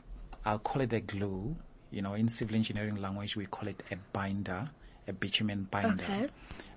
I'll 0.48 0.60
call 0.60 0.82
it 0.82 0.94
a 0.94 1.00
glue. 1.02 1.56
You 1.92 2.02
know, 2.02 2.14
in 2.16 2.28
civil 2.28 2.56
engineering 2.56 2.96
language, 2.96 3.36
we 3.36 3.46
call 3.46 3.68
it 3.70 3.84
a 3.92 3.96
binder, 4.14 4.70
a 5.08 5.14
bitumen 5.14 5.68
binder. 5.70 6.04
Okay. 6.04 6.28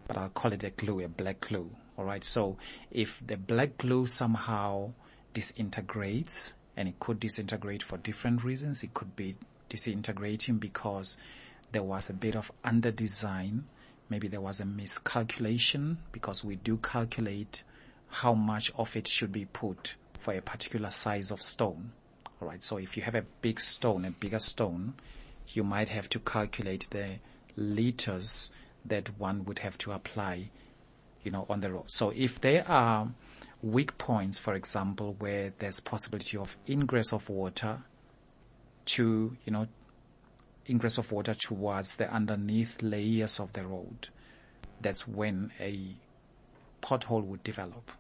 But 0.06 0.16
I'll 0.16 0.28
call 0.28 0.52
it 0.52 0.64
a 0.64 0.70
glue, 0.70 1.00
a 1.00 1.08
black 1.08 1.40
glue. 1.40 1.70
All 1.96 2.04
right. 2.04 2.24
So 2.24 2.56
if 2.90 3.22
the 3.26 3.36
black 3.36 3.78
glue 3.78 4.06
somehow 4.06 4.92
disintegrates, 5.32 6.52
and 6.76 6.88
it 6.88 6.98
could 6.98 7.20
disintegrate 7.20 7.82
for 7.82 7.98
different 7.98 8.42
reasons. 8.42 8.82
It 8.82 8.94
could 8.94 9.14
be 9.16 9.36
disintegrating 9.68 10.56
because 10.56 11.16
there 11.72 11.82
was 11.82 12.08
a 12.08 12.14
bit 12.14 12.36
of 12.36 12.50
under 12.64 12.90
design. 12.90 13.64
Maybe 14.08 14.28
there 14.28 14.40
was 14.40 14.60
a 14.60 14.64
miscalculation 14.64 15.98
because 16.10 16.42
we 16.42 16.56
do 16.56 16.78
calculate 16.78 17.62
how 18.08 18.34
much 18.34 18.72
of 18.76 18.96
it 18.96 19.06
should 19.06 19.30
be 19.30 19.44
put 19.44 19.94
for 20.18 20.32
a 20.34 20.40
particular 20.40 20.90
size 20.90 21.30
of 21.30 21.42
stone. 21.42 21.92
Alright, 22.40 22.64
so 22.64 22.78
if 22.78 22.96
you 22.96 23.02
have 23.02 23.14
a 23.14 23.24
big 23.42 23.60
stone, 23.60 24.04
a 24.04 24.10
bigger 24.10 24.38
stone, 24.38 24.94
you 25.48 25.62
might 25.62 25.90
have 25.90 26.08
to 26.10 26.18
calculate 26.18 26.88
the 26.90 27.16
liters 27.56 28.50
that 28.84 29.18
one 29.18 29.44
would 29.44 29.58
have 29.58 29.76
to 29.78 29.92
apply, 29.92 30.50
you 31.22 31.30
know, 31.30 31.44
on 31.50 31.60
the 31.60 31.70
road. 31.70 31.84
So 31.88 32.10
if 32.16 32.40
there 32.40 32.66
are 32.68 33.08
weak 33.62 33.98
points, 33.98 34.38
for 34.38 34.54
example, 34.54 35.16
where 35.18 35.52
there's 35.58 35.80
possibility 35.80 36.38
of 36.38 36.56
ingress 36.68 37.12
of 37.12 37.28
water 37.28 37.80
to, 38.86 39.36
you 39.44 39.52
know, 39.52 39.66
ingress 40.68 40.96
of 40.96 41.12
water 41.12 41.34
towards 41.34 41.96
the 41.96 42.10
underneath 42.10 42.80
layers 42.80 43.38
of 43.38 43.52
the 43.52 43.66
road, 43.66 44.08
that's 44.80 45.06
when 45.06 45.52
a 45.60 45.94
pothole 46.80 47.24
would 47.24 47.44
develop. 47.44 47.92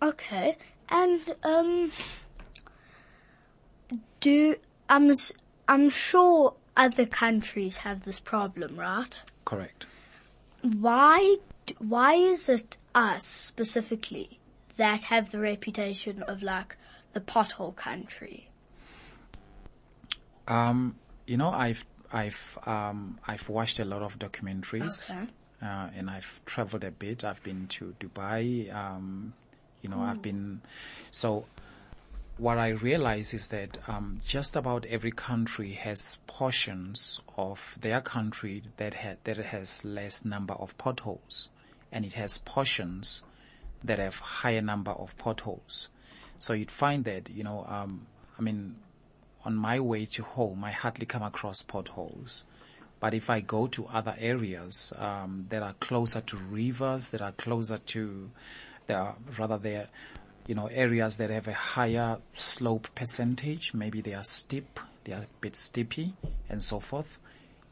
Okay. 0.00 0.56
And 0.88 1.34
um 1.42 1.92
do 4.20 4.56
I'm 4.88 5.12
I'm 5.68 5.90
sure 5.90 6.54
other 6.76 7.06
countries 7.06 7.78
have 7.78 8.04
this 8.04 8.20
problem, 8.20 8.76
right? 8.76 9.20
Correct. 9.44 9.86
Why 10.62 11.36
why 11.78 12.14
is 12.14 12.48
it 12.48 12.76
us 12.94 13.24
specifically 13.24 14.38
that 14.76 15.04
have 15.04 15.30
the 15.30 15.38
reputation 15.38 16.22
of 16.22 16.42
like 16.42 16.76
the 17.12 17.20
pothole 17.20 17.74
country? 17.74 18.48
Um, 20.46 20.96
you 21.26 21.36
know, 21.36 21.48
I've, 21.48 21.84
I've, 22.12 22.58
um, 22.66 23.18
I've 23.26 23.48
watched 23.48 23.78
a 23.78 23.84
lot 23.84 24.02
of 24.02 24.18
documentaries. 24.18 25.10
Okay. 25.10 25.30
Uh, 25.62 25.88
and 25.96 26.10
I've 26.10 26.40
traveled 26.44 26.84
a 26.84 26.90
bit. 26.90 27.24
I've 27.24 27.42
been 27.42 27.66
to 27.68 27.94
Dubai. 27.98 28.74
Um, 28.74 29.32
you 29.80 29.88
know, 29.88 30.00
I've 30.00 30.20
been, 30.20 30.60
so 31.10 31.46
what 32.36 32.58
I 32.58 32.68
realize 32.70 33.32
is 33.32 33.48
that, 33.48 33.78
um, 33.88 34.20
just 34.26 34.56
about 34.56 34.84
every 34.86 35.12
country 35.12 35.72
has 35.72 36.18
portions 36.26 37.20
of 37.36 37.76
their 37.80 38.00
country 38.00 38.62
that 38.76 38.94
ha- 38.94 39.16
that 39.24 39.36
has 39.36 39.84
less 39.84 40.24
number 40.24 40.54
of 40.54 40.76
potholes 40.78 41.48
and 41.92 42.04
it 42.04 42.14
has 42.14 42.38
portions 42.38 43.22
that 43.84 43.98
have 43.98 44.18
higher 44.18 44.60
number 44.60 44.90
of 44.90 45.16
potholes. 45.16 45.88
So 46.40 46.52
you'd 46.52 46.70
find 46.70 47.04
that, 47.04 47.30
you 47.30 47.44
know, 47.44 47.64
um, 47.68 48.06
I 48.36 48.42
mean, 48.42 48.76
on 49.44 49.54
my 49.54 49.78
way 49.78 50.06
to 50.06 50.22
home, 50.24 50.64
I 50.64 50.72
hardly 50.72 51.06
come 51.06 51.22
across 51.22 51.62
potholes. 51.62 52.44
But 52.98 53.14
if 53.14 53.30
I 53.30 53.40
go 53.40 53.66
to 53.68 53.86
other 53.86 54.16
areas 54.18 54.92
um, 54.96 55.46
that 55.50 55.62
are 55.62 55.74
closer 55.74 56.20
to 56.22 56.36
rivers, 56.36 57.10
that 57.10 57.20
are 57.20 57.32
closer 57.32 57.76
to, 57.76 58.30
that 58.86 58.96
are 58.96 59.14
rather 59.38 59.58
there, 59.58 59.88
you 60.46 60.54
know, 60.54 60.66
areas 60.66 61.16
that 61.16 61.30
have 61.30 61.48
a 61.48 61.52
higher 61.54 62.18
slope 62.34 62.88
percentage, 62.94 63.72
maybe 63.74 64.00
they 64.00 64.14
are 64.14 64.24
steep, 64.24 64.78
they 65.04 65.12
are 65.12 65.22
a 65.22 65.26
bit 65.40 65.54
steepy, 65.54 66.12
and 66.48 66.62
so 66.62 66.80
forth, 66.80 67.18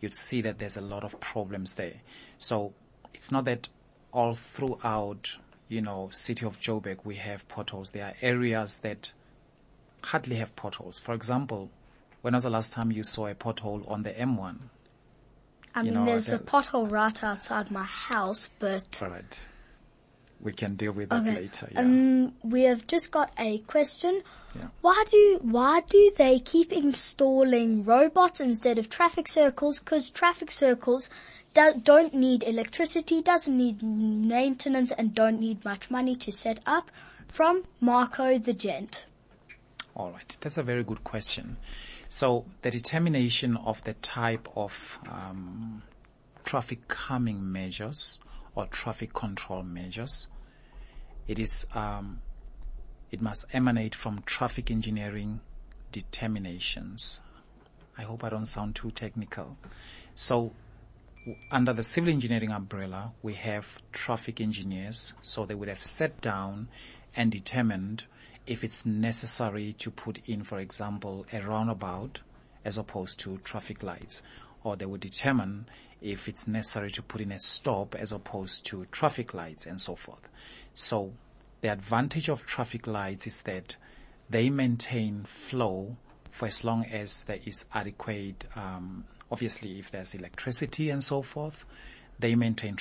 you'd 0.01 0.15
see 0.15 0.41
that 0.43 0.59
there's 0.59 0.77
a 0.77 0.81
lot 0.81 1.05
of 1.05 1.19
problems 1.21 1.75
there. 1.75 1.95
So 2.39 2.73
it's 3.15 3.31
not 3.31 3.45
that 3.45 3.69
all 4.13 4.35
throughout, 4.35 5.37
you 5.69 5.81
know, 5.81 6.09
city 6.11 6.45
of 6.47 6.61
Joburg, 6.61 6.99
we 7.05 7.17
have 7.17 7.47
potholes. 7.49 7.91
There 7.91 8.05
are 8.05 8.15
areas 8.23 8.79
that 8.79 9.13
hardly 10.03 10.37
have 10.37 10.55
potholes. 10.57 10.99
For 10.99 11.15
example, 11.15 11.71
when 12.23 12.35
was 12.35 12.43
the 12.43 12.51
last 12.51 12.73
time 12.73 12.91
you 12.91 13.03
saw 13.03 13.27
a 13.27 13.35
pothole 13.35 13.89
on 13.91 14.03
the 14.03 14.11
M1? 14.11 14.57
I 15.75 15.81
You 15.81 15.85
mean, 15.85 15.95
know, 15.95 16.05
there's 16.05 16.29
a 16.29 16.39
pothole 16.39 16.91
right 16.91 17.23
outside 17.25 17.71
my 17.71 17.85
house, 17.85 18.51
but 18.59 19.01
right. 19.01 19.41
We 20.43 20.53
can 20.53 20.75
deal 20.75 20.93
with 20.93 21.11
that 21.11 21.23
okay. 21.23 21.35
later. 21.37 21.69
Yeah. 21.71 21.81
Um, 21.81 22.35
we 22.43 22.63
have 22.63 22.87
just 22.87 23.13
got 23.13 23.33
a 23.39 23.59
question. 23.59 24.23
Yeah. 24.57 24.67
Why 24.81 25.05
do 25.09 25.39
why 25.43 25.83
do 25.89 26.13
they 26.17 26.41
keep 26.41 26.73
installing 26.73 27.85
robots 27.85 28.41
instead 28.41 28.79
of 28.79 28.91
traffic 28.91 29.29
circles? 29.29 29.79
Because 29.79 30.11
traffic 30.11 30.51
circles 30.51 31.09
do, 31.55 31.75
don't 31.83 32.13
need 32.13 32.43
electricity, 32.43 33.23
doesn't 33.23 33.57
need 33.57 33.83
maintenance, 33.83 34.91
and 34.91 35.15
don't 35.15 35.39
need 35.39 35.65
much 35.65 35.91
money 35.91 36.17
to 36.17 36.33
set 36.33 36.61
up. 36.67 36.91
From 37.29 37.65
Marco 37.81 38.39
the 38.39 38.53
Gent. 38.53 39.07
All 39.95 40.11
right. 40.11 40.37
That's 40.41 40.59
a 40.59 40.63
very 40.63 40.85
good 40.85 41.05
question. 41.05 41.57
So 42.09 42.45
the 42.61 42.71
determination 42.71 43.57
of 43.57 43.83
the 43.85 43.95
type 43.95 44.49
of 44.55 44.99
um, 45.09 45.83
traffic 46.45 46.89
calming 46.89 47.51
measures 47.51 48.19
or 48.55 48.67
traffic 48.67 49.13
control 49.13 49.63
measures, 49.63 50.29
it 51.27 51.39
is 51.39 51.67
um, 51.75 52.21
it 53.11 53.21
must 53.21 53.45
emanate 53.53 53.95
from 53.95 54.23
traffic 54.27 54.71
engineering 54.71 55.41
determinations. 55.93 57.21
I 57.97 58.03
hope 58.03 58.25
I 58.25 58.31
don't 58.31 58.47
sound 58.47 58.75
too 58.75 58.91
technical. 58.91 59.59
So 60.15 60.53
w- 61.21 61.39
under 61.51 61.73
the 61.75 61.85
civil 61.85 62.11
engineering 62.11 62.51
umbrella, 62.51 63.13
we 63.23 63.35
have 63.35 63.79
traffic 63.93 64.41
engineers. 64.41 65.13
So 65.21 65.45
they 65.45 65.55
would 65.55 65.69
have 65.69 65.85
sat 65.85 66.21
down 66.23 66.69
and 67.15 67.31
determined 67.31 68.05
if 68.47 68.65
it's 68.65 68.87
necessary 68.87 69.75
to 69.75 69.91
put 69.91 70.21
in, 70.27 70.43
for 70.43 70.59
example, 70.59 71.27
a 71.33 71.41
roundabout 71.43 72.21
as 72.65 72.79
opposed 72.79 73.21
to 73.21 73.37
traffic 73.39 73.83
lights. 73.83 74.23
Or 74.65 74.77
they 74.77 74.87
would 74.87 75.01
determine 75.01 75.67
if 76.03 76.29
it's 76.29 76.47
necessary 76.47 76.91
to 76.91 77.03
put 77.03 77.21
in 77.21 77.33
a 77.33 77.39
stop 77.39 77.95
as 77.95 78.13
opposed 78.13 78.65
to 78.67 78.85
traffic 78.87 79.35
lights 79.35 79.67
and 79.67 79.81
so 79.81 79.95
forth. 79.95 80.29
So 80.75 81.13
the 81.61 81.69
advantage 81.69 82.29
of 82.29 82.45
traffic 82.45 82.87
lights 82.87 83.27
is 83.27 83.43
that 83.43 83.77
they 84.29 84.51
maintain 84.51 85.25
flow 85.25 85.97
for 86.31 86.47
as 86.47 86.65
long 86.65 86.85
as 86.87 87.25
there 87.25 87.39
is 87.45 87.67
adequate, 87.73 88.47
um, 88.57 89.05
obviously 89.31 89.79
if 89.79 89.91
there's 89.91 90.15
electricity 90.15 90.91
and 90.91 91.05
so 91.05 91.23
forth, 91.23 91.65
they 92.19 92.35
maintain 92.35 92.77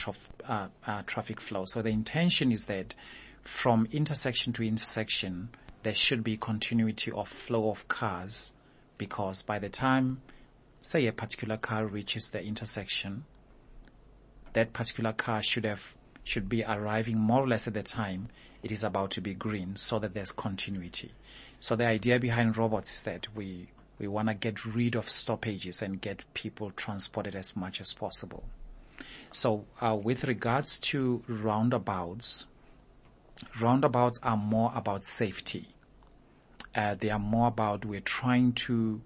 uh, 0.48 0.68
uh, 0.88 1.02
traffic 1.06 1.42
flow. 1.42 1.66
So 1.66 1.82
the 1.82 1.90
intention 1.90 2.52
is 2.52 2.66
that 2.66 2.96
from 3.44 3.88
intersection 3.92 4.54
to 4.54 4.64
intersection, 4.64 5.50
there 5.84 5.94
should 5.94 6.24
be 6.24 6.38
continuity 6.38 7.12
of 7.12 7.28
flow 7.28 7.70
of 7.70 7.88
cars 7.88 8.54
because 8.98 9.42
by 9.42 9.60
the 9.60 9.70
time, 9.70 10.22
say 10.82 11.06
a 11.08 11.14
particular 11.14 11.58
car 11.58 11.86
reaches 11.86 12.30
the 12.30 12.44
intersection, 12.44 13.26
that 14.54 14.74
particular 14.74 15.14
car 15.14 15.42
should 15.42 15.66
have 15.66 15.96
should 16.24 16.48
be 16.48 16.64
arriving 16.64 17.18
more 17.18 17.44
or 17.44 17.48
less 17.48 17.68
at 17.68 17.74
the 17.74 17.82
time 17.84 18.30
it 18.62 18.72
is 18.72 18.84
about 18.84 19.10
to 19.12 19.22
be 19.22 19.34
green 19.34 19.76
so 19.76 19.98
that 19.98 20.14
there's 20.14 20.32
continuity. 20.32 21.12
So 21.60 21.76
the 21.76 21.86
idea 21.86 22.20
behind 22.20 22.58
robots 22.58 22.98
is 22.98 23.04
that 23.04 23.28
we 23.36 23.70
we 23.98 24.08
want 24.08 24.30
to 24.30 24.34
get 24.34 24.66
rid 24.66 24.96
of 24.96 25.10
stoppages 25.10 25.82
and 25.82 26.02
get 26.02 26.24
people 26.34 26.72
transported 26.72 27.36
as 27.36 27.56
much 27.56 27.80
as 27.80 27.94
possible. 27.94 28.44
So 29.32 29.66
uh, 29.80 29.96
with 29.96 30.24
regards 30.24 30.80
to 30.80 31.24
roundabouts, 31.28 32.48
roundabouts 33.60 34.20
are 34.24 34.38
more 34.38 34.72
about 34.76 35.04
safety. 35.04 35.68
Uh, 36.74 36.96
they 36.96 37.12
are 37.12 37.20
more 37.20 37.48
about 37.48 37.86
we're 37.86 38.00
trying 38.00 38.54
to 38.54 39.02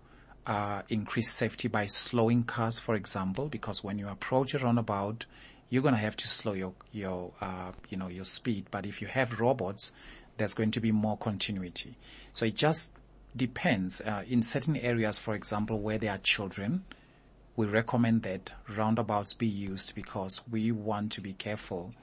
uh, 0.46 0.84
increase 0.90 1.32
safety 1.32 1.68
by 1.68 1.86
slowing 1.86 2.44
cars, 2.44 2.80
for 2.80 2.96
example, 2.96 3.48
because 3.48 3.84
when 3.84 3.98
you 3.98 4.08
approach 4.08 4.54
a 4.54 4.60
roundabout, 4.60 5.26
you're 5.70 5.82
going 5.82 5.94
to 5.94 6.00
have 6.00 6.16
to 6.18 6.28
slow 6.28 6.54
your 6.54 6.74
your 6.92 7.32
uh, 7.42 7.72
you 7.90 7.98
know 7.98 8.08
your 8.08 8.26
speed. 8.26 8.68
But 8.72 8.86
if 8.86 9.02
you 9.02 9.08
have 9.08 9.40
robots, 9.40 9.92
there's 10.38 10.54
going 10.54 10.72
to 10.72 10.80
be 10.80 10.92
more 10.92 11.18
continuity. 11.18 11.98
So 12.34 12.46
it 12.46 12.56
just 12.56 12.92
depends. 13.36 14.02
Uh, 14.02 14.24
in 14.28 14.44
certain 14.44 14.76
areas, 14.78 15.20
for 15.20 15.34
example, 15.36 15.80
where 15.80 15.98
there 15.98 16.12
are 16.12 16.20
children, 16.20 16.86
we 17.56 17.66
recommend 17.66 18.24
that 18.24 18.52
roundabouts 18.70 19.34
be 19.34 19.48
used 19.48 19.96
because 19.96 20.42
we 20.50 20.72
want 20.72 21.12
to 21.14 21.22
be 21.22 21.34
careful. 21.34 21.94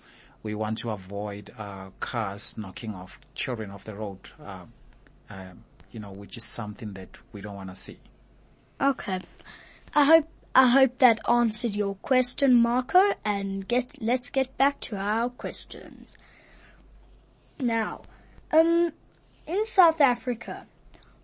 We 0.43 0.57
want 0.57 0.79
to 0.79 0.91
avoid 0.91 1.53
uh, 1.57 1.91
cars 2.01 2.59
knocking 2.59 2.95
off 2.95 3.21
children 3.35 3.71
off 3.71 3.85
the 3.85 3.95
road. 3.95 4.19
Uh, 4.45 4.65
um, 5.31 5.65
you 5.93 6.01
know, 6.01 6.11
which 6.11 6.37
is 6.37 6.45
something 6.45 6.95
that 6.95 7.19
we 7.33 7.41
don't 7.41 7.55
want 7.55 7.69
to 7.69 7.77
see. 7.77 7.99
Okay. 8.81 9.21
I 9.95 10.05
hope 10.05 10.29
I 10.55 10.69
hope 10.69 10.99
that 10.99 11.21
answered 11.29 11.75
your 11.75 11.95
question, 11.97 12.55
Marco, 12.55 13.15
and 13.25 13.67
get 13.67 14.03
let's 14.03 14.29
get 14.31 14.57
back 14.59 14.81
to 14.81 14.97
our 14.97 15.31
questions. 15.31 16.17
Now, 17.59 18.03
um 18.51 18.93
in 19.47 19.67
South 19.67 20.01
Africa, 20.01 20.67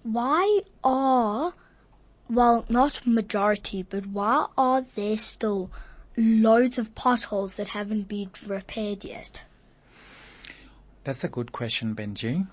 why 0.02 0.60
are 0.82 1.54
well 2.28 2.64
not 2.68 3.06
majority, 3.06 3.82
but 3.82 4.06
why 4.06 4.46
are 4.56 4.82
there 4.82 5.16
still 5.16 5.70
loads 6.16 6.78
of 6.78 6.94
potholes 6.94 7.56
that 7.56 7.68
haven't 7.68 8.08
been 8.08 8.30
repaired 8.46 9.04
yet? 9.04 9.44
That's 11.04 11.24
a 11.24 11.28
good 11.28 11.52
question, 11.52 11.94
Benji. 11.94 12.46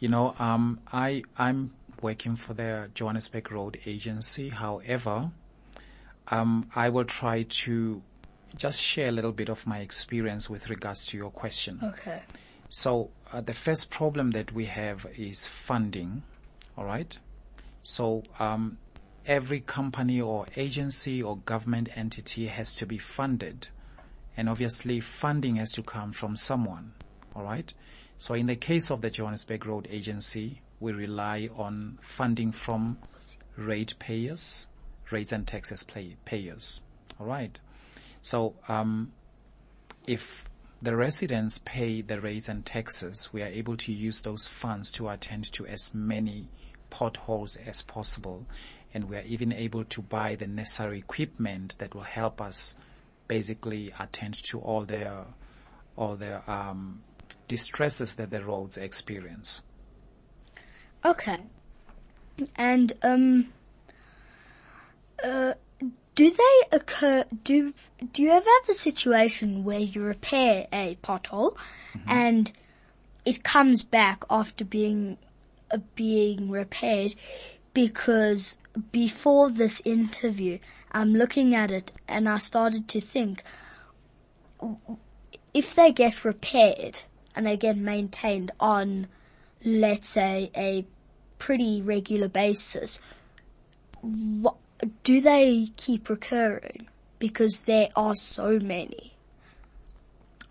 You 0.00 0.08
know, 0.08 0.34
um, 0.38 0.80
I 0.92 1.22
I'm 1.36 1.72
working 2.02 2.36
for 2.36 2.54
the 2.54 2.90
Johannesburg 2.94 3.50
Road 3.50 3.78
Agency. 3.86 4.48
However, 4.48 5.30
um, 6.28 6.68
I 6.74 6.88
will 6.88 7.04
try 7.04 7.44
to 7.44 8.02
just 8.56 8.80
share 8.80 9.08
a 9.08 9.12
little 9.12 9.32
bit 9.32 9.48
of 9.48 9.66
my 9.66 9.78
experience 9.78 10.50
with 10.50 10.68
regards 10.68 11.06
to 11.06 11.16
your 11.16 11.30
question. 11.30 11.80
Okay. 11.82 12.22
So 12.68 13.10
uh, 13.32 13.40
the 13.40 13.54
first 13.54 13.90
problem 13.90 14.30
that 14.32 14.52
we 14.52 14.66
have 14.66 15.06
is 15.16 15.46
funding. 15.46 16.22
All 16.76 16.84
right. 16.84 17.18
So 17.82 18.22
um, 18.38 18.78
every 19.26 19.60
company 19.60 20.20
or 20.20 20.46
agency 20.56 21.22
or 21.22 21.36
government 21.38 21.88
entity 21.96 22.46
has 22.46 22.74
to 22.76 22.86
be 22.86 22.98
funded, 22.98 23.68
and 24.36 24.48
obviously 24.48 25.00
funding 25.00 25.56
has 25.56 25.72
to 25.72 25.82
come 25.82 26.12
from 26.12 26.36
someone. 26.36 26.92
All 27.34 27.44
right. 27.44 27.72
So 28.18 28.34
in 28.34 28.46
the 28.46 28.56
case 28.56 28.90
of 28.90 29.00
the 29.00 29.10
Johannesburg 29.10 29.66
Road 29.66 29.88
Agency, 29.90 30.62
we 30.82 30.92
rely 30.92 31.48
on 31.56 31.98
funding 32.02 32.50
from 32.50 32.98
rate 33.56 33.94
payers, 33.98 34.66
rates 35.10 35.32
and 35.32 35.46
taxes 35.46 35.84
pay- 35.84 36.16
payers. 36.24 36.80
All 37.18 37.26
right. 37.26 37.58
So 38.20 38.54
um, 38.68 39.12
if 40.06 40.44
the 40.82 40.96
residents 40.96 41.60
pay 41.64 42.02
the 42.02 42.20
rates 42.20 42.48
and 42.48 42.66
taxes, 42.66 43.30
we 43.32 43.42
are 43.42 43.46
able 43.46 43.76
to 43.76 43.92
use 43.92 44.22
those 44.22 44.48
funds 44.48 44.90
to 44.92 45.08
attend 45.08 45.52
to 45.52 45.66
as 45.66 45.94
many 45.94 46.48
potholes 46.90 47.56
as 47.56 47.82
possible. 47.82 48.44
And 48.92 49.04
we 49.08 49.16
are 49.16 49.22
even 49.22 49.52
able 49.52 49.84
to 49.84 50.02
buy 50.02 50.34
the 50.34 50.48
necessary 50.48 50.98
equipment 50.98 51.76
that 51.78 51.94
will 51.94 52.02
help 52.02 52.40
us 52.40 52.74
basically 53.28 53.92
attend 53.98 54.42
to 54.44 54.58
all 54.58 54.82
the, 54.84 55.24
all 55.96 56.16
the, 56.16 56.42
um, 56.50 57.02
distresses 57.48 58.16
that 58.16 58.30
the 58.30 58.44
roads 58.44 58.76
experience. 58.76 59.62
Okay. 61.04 61.38
And 62.56 62.92
um 63.02 63.52
uh 65.22 65.54
do 66.14 66.30
they 66.30 66.76
occur 66.76 67.24
do 67.44 67.72
do 68.12 68.22
you 68.22 68.30
ever 68.30 68.48
have 68.60 68.68
a 68.68 68.74
situation 68.74 69.64
where 69.64 69.78
you 69.78 70.02
repair 70.02 70.66
a 70.72 70.96
pothole 71.02 71.56
and 72.06 72.52
it 73.24 73.42
comes 73.42 73.82
back 73.82 74.24
after 74.28 74.64
being 74.64 75.16
uh, 75.70 75.78
being 75.94 76.50
repaired 76.50 77.14
because 77.72 78.58
before 78.90 79.50
this 79.50 79.80
interview 79.84 80.58
I'm 80.92 81.14
looking 81.14 81.54
at 81.54 81.70
it 81.70 81.92
and 82.06 82.28
I 82.28 82.38
started 82.38 82.88
to 82.88 83.00
think 83.00 83.42
if 85.54 85.74
they 85.74 85.92
get 85.92 86.24
repaired 86.24 87.02
and 87.34 87.46
they 87.46 87.56
get 87.56 87.76
maintained 87.76 88.50
on 88.60 89.06
let's 89.64 90.08
say 90.08 90.50
a 90.56 90.84
pretty 91.38 91.82
regular 91.82 92.28
basis, 92.28 92.98
what, 94.00 94.56
do 95.04 95.20
they 95.20 95.70
keep 95.76 96.08
recurring? 96.08 96.88
Because 97.18 97.60
there 97.66 97.88
are 97.94 98.14
so 98.14 98.58
many. 98.58 99.14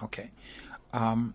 Okay. 0.03 0.31
Um, 0.93 1.33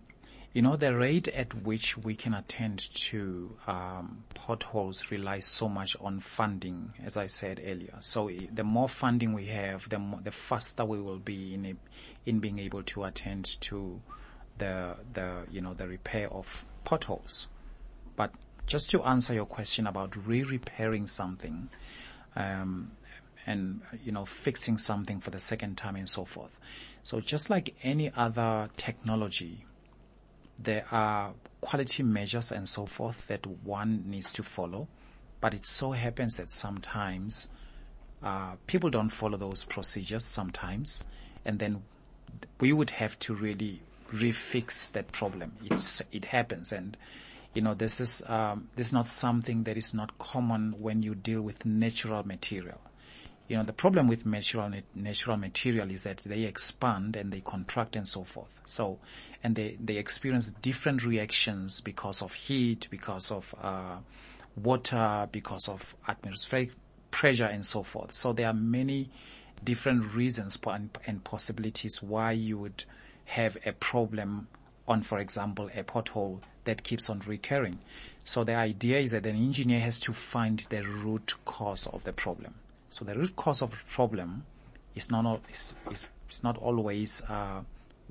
you 0.53 0.63
know, 0.63 0.75
the 0.75 0.95
rate 0.95 1.27
at 1.27 1.53
which 1.53 1.97
we 1.97 2.15
can 2.15 2.33
attend 2.33 2.89
to 2.95 3.55
um, 3.67 4.23
potholes 4.33 5.11
relies 5.11 5.45
so 5.45 5.69
much 5.69 5.95
on 6.01 6.19
funding, 6.19 6.93
as 7.03 7.15
I 7.15 7.27
said 7.27 7.61
earlier. 7.63 7.93
So 7.99 8.31
the 8.51 8.63
more 8.63 8.89
funding 8.89 9.33
we 9.33 9.45
have, 9.47 9.87
the 9.89 9.99
more, 9.99 10.19
the 10.23 10.31
faster 10.31 10.83
we 10.83 10.99
will 10.99 11.19
be 11.19 11.53
in 11.53 11.65
a, 11.65 11.75
in 12.25 12.39
being 12.39 12.57
able 12.57 12.81
to 12.83 13.03
attend 13.03 13.61
to 13.61 14.01
the 14.57 14.95
the 15.13 15.43
you 15.51 15.61
know 15.61 15.75
the 15.75 15.87
repair 15.87 16.27
of 16.33 16.65
potholes. 16.83 17.45
But 18.17 18.33
just 18.65 18.91
to 18.91 19.01
answer 19.03 19.33
your 19.33 19.45
question 19.45 19.87
about 19.87 20.27
re-repairing 20.27 21.07
something, 21.07 21.69
um, 22.35 22.91
and 23.45 23.81
you 24.03 24.11
know 24.11 24.25
fixing 24.25 24.77
something 24.77 25.21
for 25.21 25.29
the 25.29 25.39
second 25.39 25.77
time 25.77 25.95
and 25.95 26.09
so 26.09 26.25
forth. 26.25 26.59
So 27.03 27.21
just 27.21 27.49
like 27.49 27.73
any 27.83 28.11
other 28.13 28.69
technology, 28.75 29.65
there 30.59 30.83
are 30.91 31.33
quality 31.61 32.03
measures 32.03 32.51
and 32.51 32.67
so 32.67 32.85
forth 32.85 33.27
that 33.27 33.47
one 33.63 34.03
needs 34.05 34.33
to 34.33 34.43
follow. 34.43 34.89
But 35.39 35.53
it 35.53 35.65
so 35.65 35.91
happens 35.91 36.35
that 36.35 36.49
sometimes 36.49 37.47
uh, 38.23 38.55
people 38.65 38.89
don't 38.89 39.09
follow 39.09 39.37
those 39.37 39.63
procedures 39.63 40.25
sometimes, 40.25 41.03
and 41.45 41.59
then 41.59 41.83
we 42.59 42.73
would 42.73 42.89
have 42.89 43.17
to 43.19 43.35
really 43.35 43.81
refix 44.11 44.91
that 44.93 45.11
problem. 45.11 45.53
It's, 45.63 46.01
it 46.11 46.25
happens, 46.25 46.71
and 46.71 46.97
you 47.57 47.63
know 47.63 47.73
this 47.73 47.99
is 47.99 48.21
um, 48.27 48.69
this 48.75 48.87
is 48.87 48.93
not 48.93 49.07
something 49.07 49.63
that 49.63 49.77
is 49.77 49.91
not 49.91 50.15
common 50.19 50.75
when 50.77 51.01
you 51.01 51.15
deal 51.15 51.41
with 51.41 51.65
natural 51.65 52.23
material. 52.23 52.79
You 53.47 53.57
know 53.57 53.63
the 53.63 53.73
problem 53.73 54.07
with 54.07 54.27
natural 54.27 54.71
natural 54.93 55.37
material 55.37 55.89
is 55.89 56.03
that 56.03 56.17
they 56.23 56.43
expand 56.43 57.15
and 57.15 57.33
they 57.33 57.39
contract 57.41 57.95
and 57.95 58.07
so 58.07 58.23
forth. 58.23 58.51
So, 58.65 58.99
and 59.43 59.55
they 59.55 59.75
they 59.83 59.97
experience 59.97 60.51
different 60.61 61.03
reactions 61.03 61.81
because 61.81 62.21
of 62.21 62.35
heat, 62.35 62.87
because 62.91 63.31
of 63.31 63.55
uh, 63.59 63.97
water, 64.55 65.27
because 65.31 65.67
of 65.67 65.95
atmospheric 66.07 66.69
pressure 67.09 67.45
and 67.45 67.65
so 67.65 67.81
forth. 67.81 68.13
So 68.13 68.33
there 68.33 68.45
are 68.45 68.53
many 68.53 69.09
different 69.63 70.13
reasons 70.13 70.59
and 71.07 71.23
possibilities 71.23 72.03
why 72.03 72.33
you 72.33 72.59
would 72.59 72.83
have 73.25 73.57
a 73.65 73.71
problem 73.71 74.47
on, 74.87 75.01
for 75.01 75.17
example, 75.17 75.71
a 75.75 75.81
pothole 75.83 76.41
that 76.67 76.83
keeps 76.83 77.09
on 77.09 77.21
recurring. 77.25 77.79
So 78.23 78.43
the 78.43 78.55
idea 78.55 78.99
is 78.99 79.11
that 79.11 79.25
an 79.25 79.35
engineer 79.35 79.79
has 79.79 79.99
to 80.01 80.13
find 80.13 80.59
the 80.69 80.83
root 80.83 81.33
cause 81.45 81.87
of 81.87 82.03
the 82.03 82.13
problem. 82.13 82.55
So 82.89 83.03
the 83.03 83.15
root 83.15 83.35
cause 83.35 83.61
of 83.61 83.71
the 83.71 83.77
problem 83.89 84.45
is 84.95 85.09
not 85.09 85.41
is, 85.51 85.73
is, 85.91 86.05
is 86.29 86.43
not 86.43 86.57
always 86.57 87.21
uh, 87.23 87.61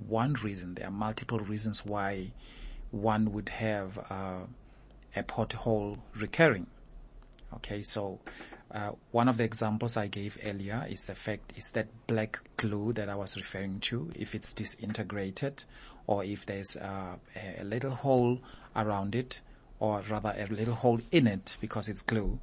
one 0.09 0.35
reason. 0.35 0.75
There 0.75 0.89
are 0.89 0.91
multiple 0.91 1.39
reasons 1.39 1.85
why 1.85 2.33
one 2.91 3.33
would 3.33 3.51
have 3.51 3.99
uh, 4.11 4.47
a 5.15 5.23
pothole 5.23 5.99
recurring. 6.15 6.67
Okay, 7.55 7.83
so 7.83 8.19
uh, 8.71 8.91
one 9.13 9.29
of 9.29 9.37
the 9.37 9.45
examples 9.45 9.97
I 9.97 10.09
gave 10.09 10.39
earlier 10.45 10.87
is 10.89 11.07
the 11.07 11.15
fact 11.15 11.53
is 11.57 11.71
that 11.73 11.87
black 12.07 12.41
glue 12.57 12.93
that 12.95 13.09
I 13.09 13.15
was 13.15 13.37
referring 13.37 13.81
to. 13.81 14.11
If 14.15 14.35
it's 14.35 14.53
disintegrated, 14.53 15.65
or 16.07 16.25
if 16.25 16.47
there's 16.47 16.77
uh, 16.77 17.17
a 17.59 17.65
little 17.65 17.91
hole 17.91 18.41
around 18.75 19.15
it, 19.15 19.41
or 19.81 20.03
rather 20.09 20.35
a 20.37 20.47
little 20.53 20.75
hole 20.75 21.01
in 21.13 21.27
it 21.27 21.57
because 21.61 21.89
it's 21.89 22.03
glue, 22.03 22.39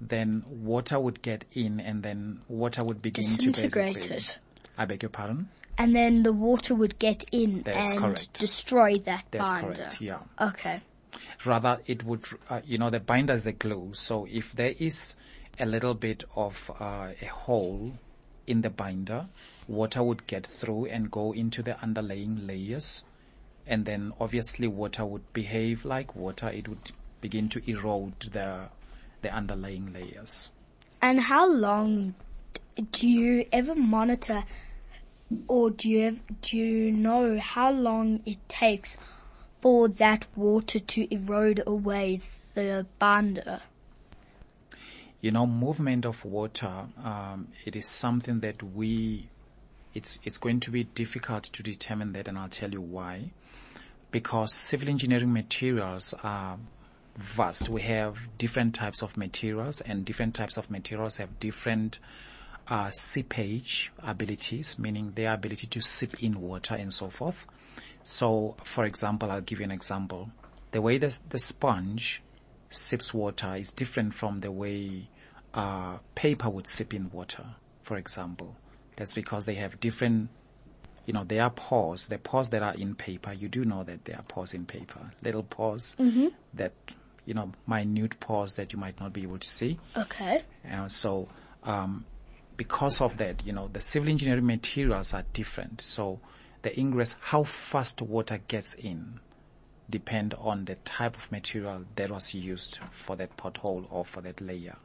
then 0.00 0.42
water 0.48 0.98
would 0.98 1.22
get 1.22 1.44
in, 1.52 1.80
and 1.80 2.02
then 2.02 2.40
water 2.48 2.82
would 2.84 3.02
begin 3.02 3.24
to 3.24 3.50
basically. 3.52 4.16
it. 4.16 4.38
I 4.78 4.84
beg 4.84 5.02
your 5.02 5.10
pardon. 5.10 5.48
And 5.78 5.94
then 5.96 6.22
the 6.22 6.32
water 6.32 6.74
would 6.74 6.98
get 6.98 7.24
in 7.32 7.62
That's 7.62 7.92
and 7.92 8.00
correct. 8.00 8.32
destroy 8.34 8.98
that 8.98 9.24
That's 9.30 9.52
binder. 9.52 9.74
correct. 9.74 10.00
Yeah. 10.00 10.18
Okay. 10.40 10.80
rather 11.44 11.80
it 11.86 12.04
would, 12.04 12.24
uh, 12.50 12.60
you 12.64 12.78
know, 12.78 12.90
the 12.90 13.00
binder 13.00 13.32
is 13.34 13.44
the 13.44 13.52
glue. 13.52 13.90
So 13.94 14.26
if 14.30 14.52
there 14.52 14.74
is 14.78 15.16
a 15.58 15.66
little 15.66 15.94
bit 15.94 16.24
of 16.36 16.70
uh, 16.80 17.08
a 17.20 17.26
hole 17.26 17.92
in 18.46 18.62
the 18.62 18.70
binder, 18.70 19.26
water 19.68 20.02
would 20.02 20.26
get 20.26 20.46
through 20.46 20.86
and 20.86 21.10
go 21.10 21.32
into 21.32 21.62
the 21.62 21.80
underlying 21.80 22.46
layers. 22.46 23.04
And 23.66 23.84
then 23.84 24.12
obviously 24.20 24.66
water 24.66 25.04
would 25.04 25.32
behave 25.32 25.84
like 25.84 26.16
water. 26.16 26.48
It 26.48 26.68
would 26.68 26.92
begin 27.20 27.48
to 27.50 27.70
erode 27.70 28.18
the, 28.32 28.68
the 29.22 29.32
underlying 29.32 29.92
layers. 29.92 30.50
And 31.00 31.20
how 31.20 31.48
long 31.48 32.14
do 32.90 33.08
you 33.08 33.46
ever 33.52 33.74
monitor, 33.74 34.44
or 35.46 35.70
do 35.70 35.88
you 35.88 36.20
do 36.40 36.56
you 36.56 36.90
know 36.92 37.38
how 37.38 37.70
long 37.70 38.20
it 38.24 38.38
takes 38.48 38.96
for 39.60 39.88
that 39.88 40.24
water 40.36 40.78
to 40.78 41.14
erode 41.14 41.62
away 41.66 42.20
the 42.54 42.86
binder? 42.98 43.60
You 45.22 45.30
know, 45.30 45.46
movement 45.46 46.04
of 46.04 46.24
water, 46.24 46.86
um, 47.02 47.46
it 47.64 47.76
is 47.76 47.88
something 47.88 48.40
that 48.40 48.60
we, 48.60 49.28
it's, 49.94 50.18
it's 50.24 50.36
going 50.36 50.58
to 50.60 50.70
be 50.70 50.82
difficult 50.82 51.44
to 51.44 51.62
determine 51.62 52.12
that 52.12 52.26
and 52.26 52.36
I'll 52.36 52.48
tell 52.48 52.72
you 52.72 52.80
why. 52.80 53.30
Because 54.10 54.52
civil 54.52 54.88
engineering 54.88 55.32
materials 55.32 56.12
are 56.24 56.58
vast. 57.16 57.68
We 57.68 57.82
have 57.82 58.18
different 58.36 58.74
types 58.74 59.00
of 59.00 59.16
materials 59.16 59.80
and 59.80 60.04
different 60.04 60.34
types 60.34 60.56
of 60.56 60.68
materials 60.70 61.18
have 61.18 61.38
different 61.38 62.00
uh, 62.66 62.90
seepage 62.90 63.92
abilities, 64.02 64.76
meaning 64.76 65.12
their 65.14 65.32
ability 65.32 65.68
to 65.68 65.80
seep 65.80 66.20
in 66.20 66.40
water 66.40 66.74
and 66.74 66.92
so 66.92 67.08
forth. 67.08 67.46
So, 68.02 68.56
for 68.64 68.84
example, 68.84 69.30
I'll 69.30 69.40
give 69.40 69.60
you 69.60 69.64
an 69.64 69.70
example. 69.70 70.30
The 70.72 70.82
way 70.82 70.98
the, 70.98 71.16
the 71.28 71.38
sponge 71.38 72.22
sips 72.70 73.14
water 73.14 73.54
is 73.54 73.72
different 73.72 74.14
from 74.14 74.40
the 74.40 74.50
way 74.50 75.08
uh, 75.54 75.98
paper 76.14 76.48
would 76.48 76.66
sip 76.66 76.94
in 76.94 77.10
water, 77.10 77.44
for 77.82 77.96
example. 77.96 78.56
That's 78.96 79.12
because 79.14 79.44
they 79.46 79.54
have 79.54 79.80
different, 79.80 80.28
you 81.06 81.12
know, 81.12 81.24
there 81.24 81.42
are 81.42 81.50
pores. 81.50 82.08
The 82.08 82.18
pores 82.18 82.48
that 82.48 82.62
are 82.62 82.74
in 82.74 82.94
paper, 82.94 83.32
you 83.32 83.48
do 83.48 83.64
know 83.64 83.84
that 83.84 84.04
there 84.04 84.16
are 84.16 84.22
pores 84.22 84.54
in 84.54 84.66
paper. 84.66 85.12
Little 85.22 85.42
pores 85.42 85.96
that, 86.54 86.72
you 87.26 87.34
know, 87.34 87.52
minute 87.66 88.20
pores 88.20 88.54
that 88.54 88.72
you 88.72 88.78
might 88.78 89.00
not 89.00 89.12
be 89.12 89.22
able 89.22 89.38
to 89.38 89.48
see. 89.48 89.78
Okay. 89.96 90.42
Uh, 90.70 90.88
so, 90.88 91.28
um, 91.64 92.04
because 92.56 93.00
of 93.00 93.16
that, 93.16 93.44
you 93.46 93.52
know, 93.52 93.68
the 93.72 93.80
civil 93.80 94.08
engineering 94.08 94.46
materials 94.46 95.14
are 95.14 95.24
different. 95.32 95.80
So 95.80 96.20
the 96.62 96.78
ingress, 96.78 97.16
how 97.20 97.44
fast 97.44 98.02
water 98.02 98.38
gets 98.46 98.74
in 98.74 99.20
depend 99.90 100.34
on 100.34 100.64
the 100.66 100.76
type 100.76 101.16
of 101.16 101.30
material 101.32 101.84
that 101.96 102.10
was 102.10 102.34
used 102.34 102.78
for 102.90 103.16
that 103.16 103.36
pothole 103.36 103.86
or 103.90 104.04
for 104.04 104.20
that 104.22 104.40
layer. 104.40 104.76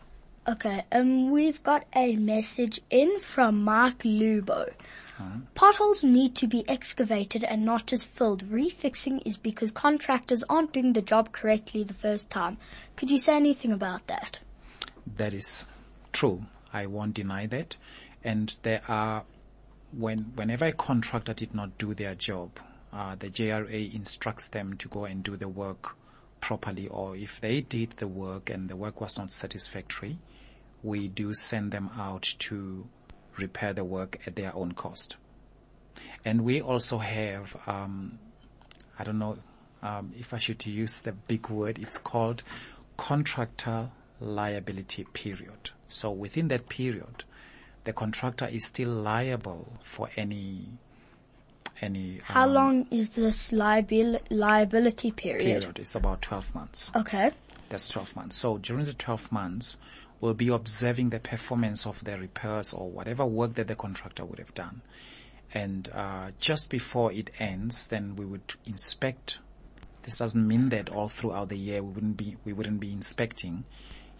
Okay, 0.49 0.85
um, 0.93 1.29
we've 1.29 1.61
got 1.61 1.85
a 1.93 2.15
message 2.15 2.79
in 2.89 3.19
from 3.19 3.65
Mark 3.65 3.99
Lubo. 3.99 4.71
Potholes 5.55 6.05
need 6.05 6.35
to 6.35 6.47
be 6.47 6.63
excavated 6.69 7.43
and 7.43 7.65
not 7.65 7.85
just 7.85 8.07
filled. 8.07 8.45
Refixing 8.45 9.21
is 9.25 9.35
because 9.35 9.71
contractors 9.71 10.43
aren't 10.49 10.71
doing 10.71 10.93
the 10.93 11.01
job 11.01 11.33
correctly 11.33 11.83
the 11.83 11.93
first 11.93 12.29
time. 12.29 12.57
Could 12.95 13.11
you 13.11 13.19
say 13.19 13.35
anything 13.35 13.73
about 13.73 14.07
that? 14.07 14.39
That 15.17 15.33
is 15.33 15.65
true. 16.13 16.45
I 16.71 16.85
won't 16.85 17.15
deny 17.15 17.45
that. 17.47 17.75
And 18.23 18.53
there 18.63 18.83
are, 18.87 19.23
when, 19.91 20.31
whenever 20.35 20.65
a 20.65 20.71
contractor 20.71 21.33
did 21.33 21.53
not 21.53 21.77
do 21.77 21.93
their 21.93 22.15
job, 22.15 22.51
uh, 22.93 23.15
the 23.15 23.29
JRA 23.29 23.93
instructs 23.93 24.47
them 24.47 24.77
to 24.77 24.87
go 24.87 25.03
and 25.03 25.23
do 25.23 25.35
the 25.35 25.49
work 25.49 25.97
properly, 26.39 26.87
or 26.87 27.15
if 27.15 27.41
they 27.41 27.61
did 27.61 27.91
the 27.97 28.07
work 28.07 28.49
and 28.49 28.69
the 28.69 28.75
work 28.75 29.01
was 29.01 29.17
not 29.17 29.31
satisfactory, 29.31 30.17
we 30.87 31.07
do 31.09 31.33
send 31.33 31.71
them 31.71 31.89
out 31.97 32.33
to 32.39 32.87
repair 33.35 33.73
the 33.73 33.83
work 33.83 34.19
at 34.25 34.35
their 34.35 34.55
own 34.55 34.71
cost. 34.71 35.17
And 36.23 36.43
we 36.43 36.61
also 36.61 36.97
have, 36.97 37.55
um, 37.67 38.17
I 38.97 39.03
don't 39.03 39.19
know 39.19 39.37
um, 39.83 40.13
if 40.17 40.33
I 40.33 40.37
should 40.39 40.65
use 40.65 41.01
the 41.01 41.11
big 41.11 41.49
word, 41.49 41.77
it's 41.77 41.97
called 41.97 42.41
contractor 42.95 43.89
liability 44.19 45.03
period. 45.13 45.71
So 45.87 46.09
within 46.09 46.47
that 46.47 46.69
period, 46.69 47.25
the 47.83 47.93
contractor 47.93 48.47
is 48.47 48.65
still 48.65 48.89
liable 48.89 49.73
for 49.83 50.09
any 50.15 50.67
any 51.79 52.19
How 52.23 52.45
um, 52.45 52.53
long 52.53 52.87
is 52.89 53.13
this 53.13 53.51
liabil- 53.51 54.19
liability 54.31 55.11
period? 55.11 55.61
period. 55.61 55.79
It's 55.79 55.93
about 55.93 56.23
12 56.23 56.55
months. 56.55 56.91
Okay. 56.95 57.31
That's 57.69 57.87
12 57.87 58.15
months. 58.15 58.35
So 58.35 58.57
during 58.57 58.85
the 58.85 58.93
12 58.93 59.31
months, 59.31 59.77
we'll 60.19 60.33
be 60.33 60.49
observing 60.49 61.09
the 61.09 61.19
performance 61.19 61.85
of 61.85 62.03
the 62.03 62.17
repairs 62.17 62.73
or 62.73 62.89
whatever 62.89 63.25
work 63.25 63.55
that 63.55 63.67
the 63.67 63.75
contractor 63.75 64.25
would 64.25 64.39
have 64.39 64.53
done. 64.53 64.81
And 65.53 65.89
uh, 65.93 66.31
just 66.39 66.69
before 66.69 67.11
it 67.11 67.29
ends, 67.39 67.87
then 67.87 68.15
we 68.15 68.25
would 68.25 68.55
inspect. 68.65 69.39
This 70.03 70.17
doesn't 70.17 70.47
mean 70.47 70.69
that 70.69 70.89
all 70.89 71.07
throughout 71.07 71.49
the 71.49 71.57
year 71.57 71.81
we 71.81 71.91
wouldn't 71.91 72.17
be 72.17 72.37
we 72.43 72.53
wouldn't 72.53 72.79
be 72.79 72.91
inspecting. 72.91 73.63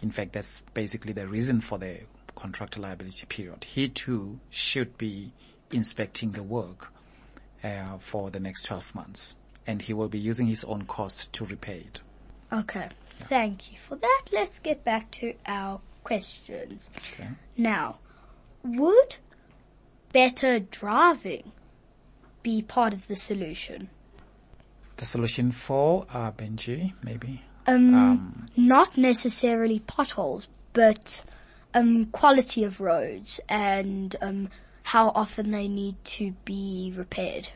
In 0.00 0.10
fact, 0.10 0.32
that's 0.32 0.62
basically 0.74 1.12
the 1.12 1.26
reason 1.26 1.60
for 1.60 1.78
the 1.78 2.00
contractor 2.34 2.80
liability 2.80 3.26
period. 3.26 3.64
He 3.64 3.88
too 3.88 4.38
should 4.48 4.96
be 4.96 5.32
inspecting 5.72 6.32
the 6.32 6.42
work 6.42 6.92
uh, 7.64 7.98
for 7.98 8.30
the 8.30 8.40
next 8.40 8.62
12 8.62 8.94
months, 8.94 9.34
and 9.66 9.82
he 9.82 9.92
will 9.92 10.08
be 10.08 10.18
using 10.18 10.46
his 10.46 10.64
own 10.64 10.84
cost 10.86 11.32
to 11.34 11.44
repay 11.44 11.84
it. 11.86 12.00
Okay. 12.52 12.88
Thank 13.24 13.72
you 13.72 13.78
for 13.78 13.96
that. 13.96 14.22
Let's 14.32 14.60
get 14.60 14.84
back 14.84 15.10
to 15.12 15.34
our 15.44 15.80
questions. 16.08 16.90
Okay. 17.12 17.28
Now, 17.56 17.98
would 18.64 19.16
better 20.12 20.58
driving 20.58 21.52
be 22.42 22.62
part 22.62 22.92
of 22.92 23.06
the 23.06 23.16
solution? 23.16 23.88
the 24.98 25.04
solution 25.04 25.50
for 25.52 26.06
uh, 26.12 26.30
Benji, 26.32 26.92
maybe. 27.02 27.42
Um, 27.66 28.46
not 28.56 28.96
necessarily 28.96 29.80
potholes, 29.80 30.48
but 30.72 31.22
um, 31.74 32.06
quality 32.06 32.64
of 32.64 32.80
roads 32.80 33.40
and 33.48 34.14
um, 34.20 34.48
how 34.82 35.10
often 35.14 35.50
they 35.50 35.68
need 35.68 35.96
to 36.04 36.32
be 36.44 36.92
repaired. 36.96 37.50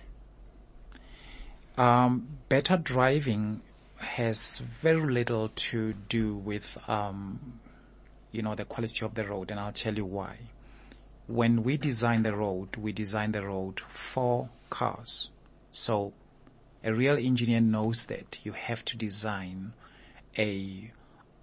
Um, 1.76 2.28
better 2.48 2.76
driving 2.76 3.62
has 3.96 4.60
very 4.80 5.12
little 5.12 5.48
to 5.48 5.94
do 6.08 6.34
with, 6.34 6.76
um, 6.88 7.60
you 8.32 8.42
know, 8.42 8.54
the 8.54 8.64
quality 8.64 9.04
of 9.04 9.14
the 9.14 9.26
road, 9.26 9.50
and 9.50 9.60
I'll 9.60 9.72
tell 9.72 9.94
you 9.94 10.04
why. 10.04 10.38
When 11.26 11.62
we 11.62 11.76
design 11.76 12.24
the 12.24 12.34
road, 12.34 12.76
we 12.76 12.92
design 12.92 13.32
the 13.32 13.46
road 13.46 13.80
for 13.80 14.48
cars. 14.70 15.30
So 15.70 16.12
a 16.82 16.92
real 16.92 17.16
engineer 17.16 17.60
knows 17.60 18.06
that 18.06 18.38
you 18.42 18.52
have 18.52 18.84
to 18.86 18.96
design 18.96 19.74
a 20.36 20.90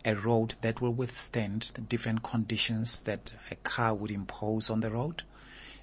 a 0.05 0.15
road 0.15 0.55
that 0.61 0.79
will 0.79 0.93
withstand 0.93 1.71
the 1.73 1.81
different 1.81 2.23
conditions 2.23 3.01
that 3.01 3.33
a 3.51 3.55
car 3.55 3.93
would 3.93 4.11
impose 4.11 4.69
on 4.69 4.79
the 4.79 4.89
road. 4.89 5.23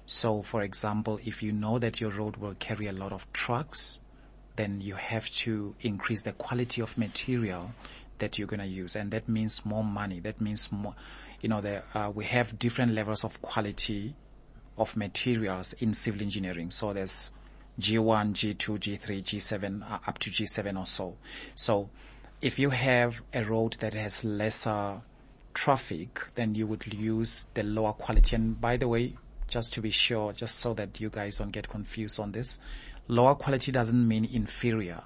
So, 0.07 0.41
for 0.41 0.63
example, 0.63 1.19
if 1.23 1.43
you 1.43 1.51
know 1.51 1.77
that 1.77 2.01
your 2.01 2.09
road 2.09 2.37
will 2.37 2.55
carry 2.55 2.87
a 2.87 2.93
lot 2.93 3.11
of 3.11 3.31
trucks, 3.31 3.99
then 4.55 4.81
you 4.81 4.95
have 4.95 5.29
to 5.29 5.75
increase 5.81 6.23
the 6.23 6.31
quality 6.31 6.81
of 6.81 6.97
material 6.97 7.71
that 8.19 8.37
you're 8.37 8.47
going 8.47 8.59
to 8.59 8.65
use. 8.65 8.95
And 8.95 9.11
that 9.11 9.27
means 9.27 9.65
more 9.65 9.83
money. 9.83 10.19
That 10.19 10.41
means 10.41 10.71
more, 10.71 10.95
you 11.41 11.49
know, 11.49 11.61
the, 11.61 11.83
uh, 11.93 12.11
we 12.13 12.25
have 12.25 12.57
different 12.57 12.93
levels 12.93 13.23
of 13.23 13.41
quality 13.41 14.15
of 14.77 14.95
materials 14.95 15.73
in 15.73 15.93
civil 15.93 16.21
engineering. 16.21 16.71
So 16.71 16.93
there's 16.93 17.31
G1, 17.79 18.33
G2, 18.33 18.79
G3, 18.79 19.23
G7, 19.23 19.91
uh, 19.91 19.99
up 20.07 20.19
to 20.19 20.29
G7 20.29 20.79
or 20.79 20.85
so. 20.85 21.17
So 21.55 21.89
if 22.41 22.59
you 22.59 22.69
have 22.69 23.21
a 23.33 23.43
road 23.43 23.77
that 23.79 23.93
has 23.93 24.23
lesser 24.23 25.01
traffic, 25.53 26.21
then 26.35 26.55
you 26.55 26.67
would 26.67 26.91
use 26.93 27.47
the 27.53 27.63
lower 27.63 27.93
quality. 27.93 28.35
And 28.35 28.59
by 28.59 28.77
the 28.77 28.87
way, 28.87 29.15
just 29.47 29.73
to 29.73 29.81
be 29.81 29.91
sure, 29.91 30.33
just 30.33 30.59
so 30.59 30.73
that 30.75 30.99
you 30.99 31.09
guys 31.09 31.37
don't 31.37 31.51
get 31.51 31.69
confused 31.69 32.19
on 32.19 32.31
this, 32.31 32.59
lower 33.07 33.35
quality 33.35 33.71
doesn't 33.71 34.07
mean 34.07 34.25
inferior. 34.25 35.01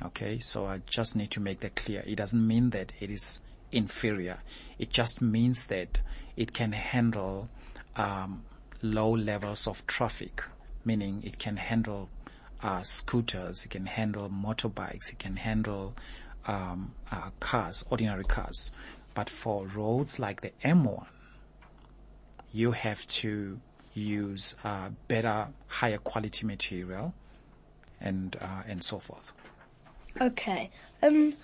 Okay, 0.00 0.38
so 0.38 0.66
I 0.66 0.80
just 0.86 1.14
need 1.14 1.30
to 1.32 1.40
make 1.40 1.60
that 1.60 1.76
clear. 1.76 2.02
It 2.06 2.16
doesn't 2.16 2.46
mean 2.46 2.70
that 2.70 2.92
it 3.00 3.10
is 3.10 3.40
inferior. 3.70 4.38
It 4.78 4.90
just 4.90 5.20
means 5.20 5.66
that 5.66 5.98
it 6.36 6.52
can 6.52 6.72
handle 6.72 7.48
um, 7.96 8.42
low 8.80 9.10
levels 9.10 9.66
of 9.66 9.86
traffic, 9.86 10.42
meaning 10.84 11.22
it 11.24 11.38
can 11.38 11.56
handle 11.56 12.08
uh, 12.62 12.82
scooters, 12.82 13.64
it 13.64 13.70
can 13.70 13.86
handle 13.86 14.28
motorbikes, 14.28 15.12
it 15.12 15.18
can 15.18 15.36
handle 15.36 15.94
um, 16.46 16.94
uh, 17.10 17.30
cars, 17.40 17.84
ordinary 17.90 18.24
cars. 18.24 18.70
But 19.14 19.28
for 19.28 19.66
roads 19.66 20.18
like 20.18 20.40
the 20.40 20.52
M1, 20.64 21.06
you 22.52 22.72
have 22.72 23.06
to 23.08 23.60
use 23.94 24.56
uh, 24.64 24.90
better, 25.08 25.48
higher 25.66 25.98
quality 25.98 26.46
material, 26.46 27.14
and 28.00 28.36
uh, 28.40 28.62
and 28.66 28.82
so 28.82 28.98
forth. 28.98 29.32
Okay. 30.20 30.70
Um. 31.02 31.34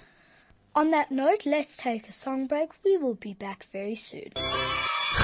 On 0.76 0.90
that 0.90 1.10
note, 1.10 1.44
let's 1.44 1.76
take 1.76 2.08
a 2.08 2.12
song 2.12 2.46
break. 2.46 2.70
We 2.84 2.96
will 2.98 3.14
be 3.14 3.34
back 3.34 3.66
very 3.72 3.96
soon. 3.96 4.30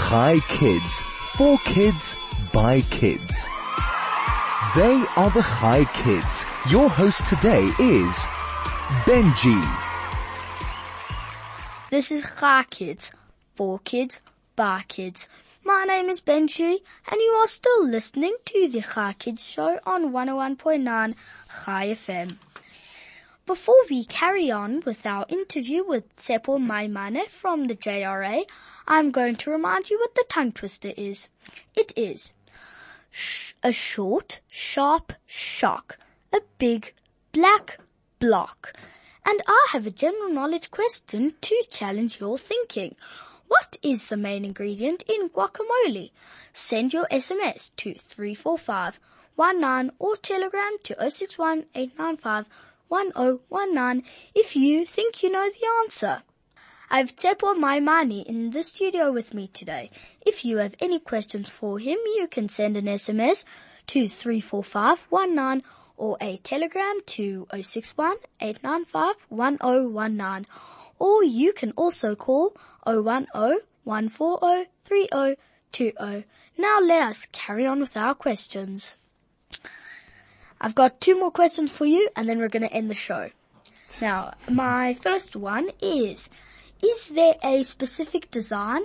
Chai 0.09 0.41
Kids. 0.49 1.03
For 1.37 1.59
kids, 1.59 2.17
by 2.53 2.81
kids. 2.81 3.47
They 4.75 5.05
are 5.17 5.31
the 5.31 5.43
Chai 5.43 5.85
Kids. 5.93 6.45
Your 6.71 6.89
host 6.89 7.25
today 7.27 7.71
is 7.79 8.27
Benji. 9.05 9.61
This 11.91 12.11
is 12.11 12.25
Chai 12.39 12.65
Kids. 12.71 13.13
For 13.55 13.79
kids, 13.81 14.23
by 14.57 14.85
kids. 14.89 15.29
My 15.65 15.85
name 15.85 16.09
is 16.09 16.21
Benji, 16.21 16.79
and 17.11 17.21
you 17.21 17.31
are 17.41 17.47
still 17.47 17.87
listening 17.87 18.37
to 18.47 18.69
the 18.69 18.81
Chai 18.81 19.15
Kids 19.19 19.45
show 19.45 19.79
on 19.85 20.13
101.9 20.13 21.15
Chai 21.65 21.89
FM. 21.89 22.37
Before 23.47 23.85
we 23.91 24.07
carry 24.07 24.51
on 24.51 24.81
with 24.87 25.05
our 25.05 25.27
interview 25.29 25.85
with 25.85 26.17
Tshepo 26.17 26.57
Maimane 26.59 27.29
from 27.29 27.67
the 27.67 27.77
JRA, 27.77 28.49
I'm 28.89 29.11
going 29.11 29.37
to 29.37 29.51
remind 29.51 29.91
you 29.91 29.99
what 29.99 30.15
the 30.15 30.25
tongue 30.31 30.53
twister 30.53 30.95
is. 30.97 31.29
It 31.75 31.93
is 31.95 32.33
a 33.63 33.71
short, 33.71 34.41
sharp 34.49 35.13
shock, 35.27 35.99
a 36.33 36.41
big, 36.57 36.95
black 37.33 37.79
block. 38.19 38.73
And 39.27 39.43
I 39.47 39.67
have 39.73 39.87
a 39.87 39.91
general 39.91 40.31
knowledge 40.31 40.71
question 40.71 41.35
to 41.43 41.65
challenge 41.71 42.21
your 42.21 42.39
thinking. 42.39 42.97
What 43.49 43.77
is 43.83 44.07
the 44.07 44.17
main 44.17 44.47
ingredient 44.47 45.03
in 45.03 45.29
guacamole? 45.29 46.13
Send 46.55 46.95
your 46.95 47.07
SMS 47.11 47.73
to 47.77 47.93
34519 47.93 49.91
or 49.99 50.17
telegram 50.17 50.79
to 50.85 51.11
061 51.11 51.67
895 51.75 52.47
1019 52.89 54.05
if 54.35 54.57
you 54.57 54.87
think 54.87 55.23
you 55.23 55.31
know 55.31 55.49
the 55.49 55.67
answer. 55.83 56.23
I've 56.91 57.17
Tshepo 57.17 57.57
Maimane 57.57 58.25
in 58.25 58.51
the 58.51 58.63
studio 58.63 59.11
with 59.11 59.35
me 59.35 59.49
today. 59.49 59.91
If 60.25 60.45
you 60.45 60.59
have 60.59 60.75
any 60.79 61.01
questions 61.01 61.49
for 61.49 61.79
him, 61.79 61.99
you 62.17 62.29
can 62.31 62.49
send 62.49 62.77
an 62.77 62.85
SMS 62.85 63.45
to 63.89 64.09
34519 64.09 65.63
or 65.97 66.17
a 66.21 66.37
telegram 66.39 67.01
to 67.07 67.47
061 67.53 68.17
895 68.41 69.17
1019 69.29 70.47
or 70.99 71.25
you 71.25 71.53
can 71.53 71.73
also 71.73 72.15
call 72.15 72.57
010 72.87 73.27
140 73.85 74.71
3020. 74.85 76.27
Now 76.57 76.81
let 76.81 77.03
us 77.03 77.27
carry 77.33 77.67
on 77.67 77.81
with 77.81 77.97
our 77.97 78.15
questions. 78.15 78.97
I've 80.65 80.75
got 80.75 80.99
two 80.99 81.21
more 81.21 81.31
questions 81.31 81.71
for 81.71 81.85
you 81.85 82.09
and 82.17 82.27
then 82.27 82.39
we're 82.39 82.49
going 82.49 82.63
to 82.63 82.73
end 82.73 82.91
the 82.91 82.95
show. 82.95 83.29
Now, 84.01 84.33
my 84.49 84.95
first 84.95 85.37
one 85.37 85.69
is, 85.83 86.31
is 86.83 87.09
there 87.09 87.35
a 87.43 87.65
specific 87.65 88.31
design 88.31 88.85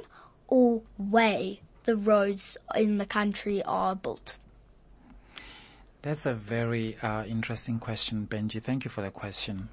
or 0.50 0.82
way 0.98 1.62
the 1.86 1.96
roads 1.96 2.58
in 2.76 2.98
the 2.98 3.06
country 3.06 3.63
are 3.63 3.96
built? 3.96 4.36
That's 6.02 6.26
a 6.26 6.34
very 6.34 6.98
uh, 7.02 7.24
interesting 7.24 7.80
question, 7.80 8.28
Benji. 8.30 8.62
Thank 8.62 8.84
you 8.84 8.92
for 8.92 9.02
the 9.02 9.10
question. 9.10 9.70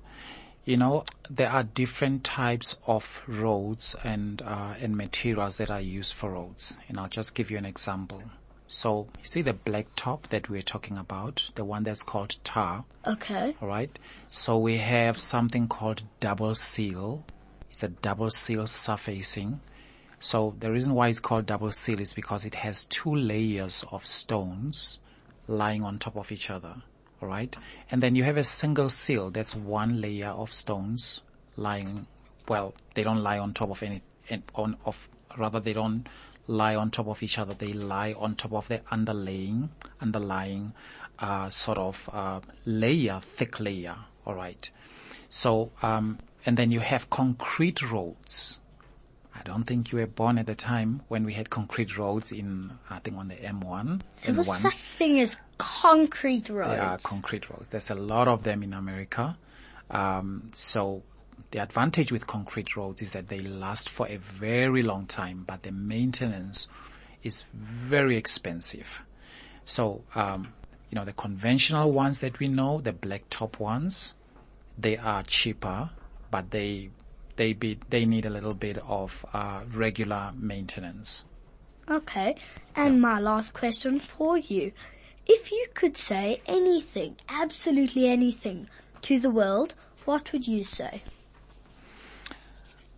You 0.65 0.77
know, 0.77 1.07
there 1.29 1.51
are 1.51 1.65
different 1.65 2.23
types 2.23 2.77
of 2.87 3.21
roads 3.27 3.97
and 4.05 4.43
uh, 4.43 4.75
and 4.81 4.97
materials 4.97 5.57
that 5.57 5.71
are 5.71 5.81
used 5.81 6.15
for 6.15 6.33
roads, 6.33 6.77
and 6.89 6.99
I'll 6.99 7.09
just 7.09 7.37
give 7.37 7.53
you 7.53 7.59
an 7.59 7.65
example. 7.65 8.23
So, 8.69 9.07
you 9.21 9.29
see 9.29 9.43
the 9.43 9.53
black 9.53 9.87
top 9.95 10.29
that 10.29 10.49
we're 10.49 10.63
talking 10.63 10.99
about, 10.99 11.51
the 11.55 11.65
one 11.65 11.85
that's 11.85 12.03
called 12.03 12.37
tar. 12.43 12.85
Okay. 13.07 13.55
All 13.63 13.69
right. 13.69 13.97
So 14.31 14.59
we 14.59 14.79
have 14.79 15.21
something 15.21 15.69
called 15.69 16.03
double 16.19 16.55
seal. 16.55 17.25
It's 17.71 17.83
a 17.85 17.89
double 17.89 18.31
seal 18.31 18.67
surfacing. 18.67 19.61
So 20.19 20.55
the 20.59 20.73
reason 20.73 20.95
why 20.95 21.09
it's 21.09 21.21
called 21.21 21.47
double 21.47 21.71
seal 21.71 22.01
is 22.01 22.13
because 22.13 22.45
it 22.45 22.57
has 22.57 22.87
two 22.87 23.15
layers 23.15 23.85
of 23.93 24.07
stones 24.07 24.99
lying 25.47 25.85
on 25.85 25.99
top 25.99 26.17
of 26.17 26.33
each 26.33 26.51
other. 26.51 26.83
All 27.23 27.29
right. 27.29 27.57
And 27.91 28.03
then 28.03 28.15
you 28.17 28.25
have 28.25 28.37
a 28.37 28.45
single 28.45 28.89
seal. 28.89 29.31
That's 29.31 29.55
one 29.55 30.01
layer 30.01 30.29
of 30.29 30.53
stones 30.53 31.21
lying. 31.57 32.07
Well, 32.49 32.75
they 32.95 33.03
don't 33.03 33.23
lie 33.23 33.39
on 33.39 33.55
top 33.55 33.71
of 33.71 33.83
any, 33.83 34.03
on, 34.55 34.77
of, 34.85 35.09
rather 35.39 35.61
they 35.61 35.73
don't 35.73 36.07
lie 36.47 36.75
on 36.75 36.91
top 36.91 37.09
of 37.09 37.23
each 37.23 37.39
other. 37.39 37.55
They 37.55 37.73
lie 37.73 38.15
on 38.15 38.37
top 38.37 38.53
of 38.53 38.69
the 38.69 38.79
underlaying, 38.93 39.69
underlying, 40.01 40.73
uh, 41.19 41.51
sort 41.51 41.79
of, 41.79 42.09
uh, 42.13 42.41
layer, 42.65 43.21
thick 43.21 43.59
layer. 43.61 43.97
All 44.27 44.35
right. 44.35 44.71
So, 45.29 45.73
um, 45.83 46.19
and 46.45 46.57
then 46.57 46.71
you 46.71 46.81
have 46.81 47.11
concrete 47.11 47.83
roads. 47.83 48.61
I 49.35 49.43
don't 49.43 49.65
think 49.65 49.93
you 49.93 49.99
were 49.99 50.07
born 50.07 50.39
at 50.39 50.47
the 50.47 50.55
time 50.55 51.03
when 51.09 51.25
we 51.25 51.35
had 51.35 51.51
concrete 51.51 51.99
roads 51.99 52.33
in, 52.33 52.79
I 52.89 53.01
think 53.01 53.17
on 53.17 53.29
the 53.29 53.35
M1. 53.35 54.01
There 54.25 54.35
was 54.35 54.59
such 54.59 54.75
thing 54.75 55.21
as 55.21 55.37
concrete 55.59 56.49
roads. 56.49 56.73
Yeah, 56.73 56.97
concrete 57.03 57.51
roads. 57.51 57.67
There's 57.71 57.91
a 57.91 57.95
lot 57.95 58.29
of 58.29 58.45
them 58.45 58.63
in 58.63 58.73
America. 58.73 59.37
Um, 59.91 60.47
so 60.55 61.03
the 61.51 61.59
advantage 61.59 62.13
with 62.13 62.27
concrete 62.27 62.77
roads 62.77 63.03
is 63.03 63.13
that 63.13 63.29
they 63.29 63.41
last 63.41 63.89
for 63.89 64.09
a 64.09 64.17
very 64.17 64.83
long 64.83 65.07
time, 65.07 65.45
but 65.47 65.63
the 65.63 65.71
maintenance 65.71 66.69
is 67.23 67.45
very 67.55 68.17
expensive. 68.17 69.01
So, 69.65 70.03
um, 70.15 70.53
you 70.91 70.97
know, 70.97 71.05
the 71.05 71.13
conventional 71.13 71.93
ones 71.93 72.21
that 72.21 72.39
we 72.39 72.49
know, 72.49 72.81
the 72.81 72.93
blacktop 72.93 73.59
ones, 73.59 74.15
they 74.79 74.97
are 74.97 75.23
cheaper, 75.23 75.91
but 76.31 76.51
they 76.51 76.91
they 77.37 77.53
be 77.53 77.79
they 77.91 78.05
need 78.05 78.27
a 78.27 78.31
little 78.31 78.55
bit 78.55 78.79
of 78.79 79.25
uh, 79.33 79.61
regular 79.73 80.33
maintenance. 80.37 81.25
Okay. 81.89 82.37
And 82.75 83.01
my 83.01 83.21
last 83.21 83.53
question 83.53 84.01
for 84.01 84.39
you. 84.39 84.73
If 85.27 85.51
you 85.51 85.67
could 85.75 85.97
say 85.97 86.41
anything, 86.47 87.17
absolutely 87.29 88.09
anything, 88.09 88.69
to 89.03 89.19
the 89.19 89.31
world, 89.31 89.75
what 90.05 90.33
would 90.33 90.47
you 90.47 90.63
say? 90.63 91.03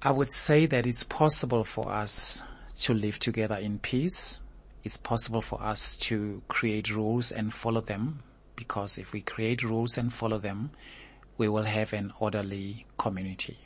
I 0.01 0.13
would 0.13 0.31
say 0.31 0.67
that 0.67 0.87
it's 0.87 1.03
possible 1.03 1.65
for 1.65 1.91
us 1.91 2.41
to 2.83 2.95
live 2.95 3.19
together 3.19 3.57
in 3.57 3.81
peace. 3.81 4.39
It's 4.85 4.97
possible 4.97 5.43
for 5.43 5.61
us 5.61 5.97
to 5.97 6.41
create 6.47 6.89
rules 6.95 7.33
and 7.33 7.53
follow 7.53 7.81
them 7.81 8.21
because 8.55 8.97
if 8.97 9.13
we 9.13 9.23
create 9.23 9.65
rules 9.65 9.99
and 9.99 10.15
follow 10.15 10.39
them, 10.39 10.71
we 11.37 11.49
will 11.49 11.65
have 11.65 11.93
an 11.93 12.13
orderly 12.21 12.87
community. 12.97 13.59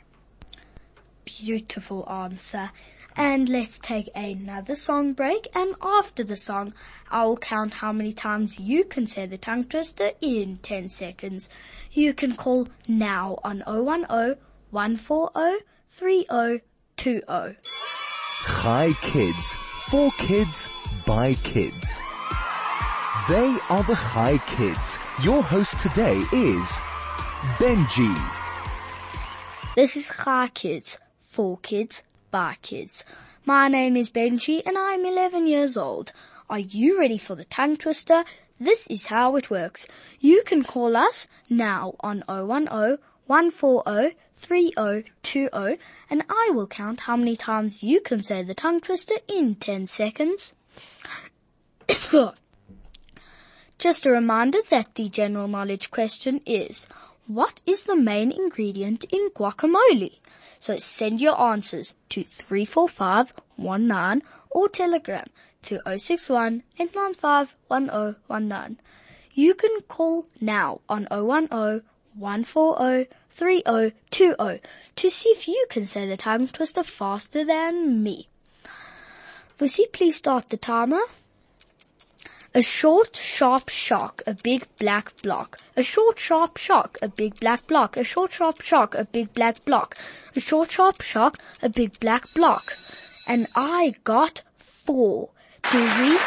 Beautiful 1.23 2.09
answer. 2.09 2.71
And 3.15 3.47
let's 3.47 3.77
take 3.77 4.09
another 4.15 4.73
song 4.73 5.13
break 5.13 5.47
and 5.53 5.75
after 5.83 6.23
the 6.23 6.35
song, 6.35 6.73
I 7.11 7.25
will 7.25 7.37
count 7.37 7.75
how 7.75 7.91
many 7.91 8.11
times 8.11 8.57
you 8.57 8.85
can 8.85 9.05
say 9.05 9.27
the 9.27 9.37
tongue 9.37 9.65
twister 9.65 10.13
in 10.19 10.57
10 10.57 10.89
seconds. 10.89 11.47
You 11.91 12.15
can 12.15 12.35
call 12.35 12.69
now 12.87 13.37
on 13.43 13.61
010 13.67 14.37
140 14.71 15.63
3020. 15.95 17.21
Chai 18.45 18.93
Kids. 19.01 19.53
For 19.91 20.09
kids, 20.17 20.67
by 21.05 21.35
kids. 21.35 22.01
They 23.29 23.55
are 23.69 23.83
the 23.83 23.93
Chai 23.93 24.39
Kids. 24.47 24.97
Your 25.21 25.43
host 25.43 25.77
today 25.77 26.17
is 26.33 26.79
Benji. 27.59 28.11
This 29.75 29.95
is 29.95 30.09
Chai 30.09 30.47
Kids. 30.55 30.97
For 31.21 31.59
kids, 31.59 32.03
by 32.31 32.57
kids. 32.63 33.03
My 33.45 33.67
name 33.67 33.95
is 33.95 34.09
Benji 34.09 34.63
and 34.65 34.75
I'm 34.79 35.05
11 35.05 35.45
years 35.45 35.77
old. 35.77 36.11
Are 36.49 36.57
you 36.57 36.97
ready 36.99 37.19
for 37.19 37.35
the 37.35 37.45
tongue 37.45 37.77
twister? 37.77 38.23
This 38.59 38.87
is 38.87 39.05
how 39.05 39.35
it 39.35 39.51
works. 39.51 39.85
You 40.19 40.41
can 40.43 40.63
call 40.63 40.97
us 40.97 41.27
now 41.51 41.93
on 41.99 42.23
010 42.27 42.97
140 43.27 44.15
3020 44.37 45.79
and 46.09 46.23
I 46.29 46.51
will 46.53 46.67
count 46.67 47.01
how 47.01 47.15
many 47.15 47.35
times 47.35 47.83
you 47.83 48.01
can 48.01 48.23
say 48.23 48.43
the 48.43 48.53
tongue 48.53 48.81
twister 48.81 49.15
in 49.27 49.55
10 49.55 49.87
seconds. 49.87 50.53
Just 53.79 54.05
a 54.05 54.11
reminder 54.11 54.59
that 54.69 54.95
the 54.95 55.09
general 55.09 55.47
knowledge 55.47 55.91
question 55.91 56.41
is, 56.45 56.87
what 57.27 57.61
is 57.65 57.83
the 57.83 57.95
main 57.95 58.31
ingredient 58.31 59.05
in 59.05 59.29
guacamole? 59.29 60.19
So 60.59 60.77
send 60.77 61.19
your 61.19 61.39
answers 61.39 61.93
to 62.09 62.23
34519 62.23 64.21
or 64.49 64.69
telegram 64.69 65.27
to 65.63 65.81
061 65.85 66.63
895 66.79 67.55
You 69.33 69.53
can 69.55 69.81
call 69.87 70.27
now 70.39 70.81
on 70.87 71.07
010 71.09 71.81
140 72.15 73.09
3020 73.35 74.61
to 74.95 75.09
see 75.09 75.29
if 75.29 75.47
you 75.47 75.65
can 75.69 75.85
say 75.85 76.07
the 76.07 76.17
tongue 76.17 76.47
twister 76.47 76.83
faster 76.83 77.43
than 77.43 78.03
me. 78.03 78.27
Vusi, 79.59 79.91
please 79.91 80.15
start 80.15 80.49
the 80.49 80.57
timer. 80.57 81.01
A 82.55 82.61
short, 82.61 83.17
sharp 83.17 83.69
shock, 83.69 84.21
a 84.27 84.35
big 84.35 84.67
black 84.77 85.19
block. 85.23 85.57
A 85.75 85.81
short, 85.81 86.19
sharp 86.19 86.57
shock, 86.57 86.99
a 87.01 87.07
big 87.07 87.39
black 87.39 87.65
block. 87.65 87.97
A 87.97 88.03
short, 88.03 88.31
sharp 88.31 88.61
shock, 88.61 88.93
a 88.93 89.05
big 89.05 89.33
black 89.33 89.65
block. 89.65 89.97
A 90.35 90.39
short, 90.39 90.71
sharp 90.71 91.01
shock, 91.01 91.39
a 91.63 91.69
big 91.69 91.99
black 91.99 92.25
block. 92.35 92.71
And 93.27 93.47
I 93.55 93.95
got 94.03 94.41
four. 94.57 95.29
Do 95.71 95.79
we? 95.81 96.19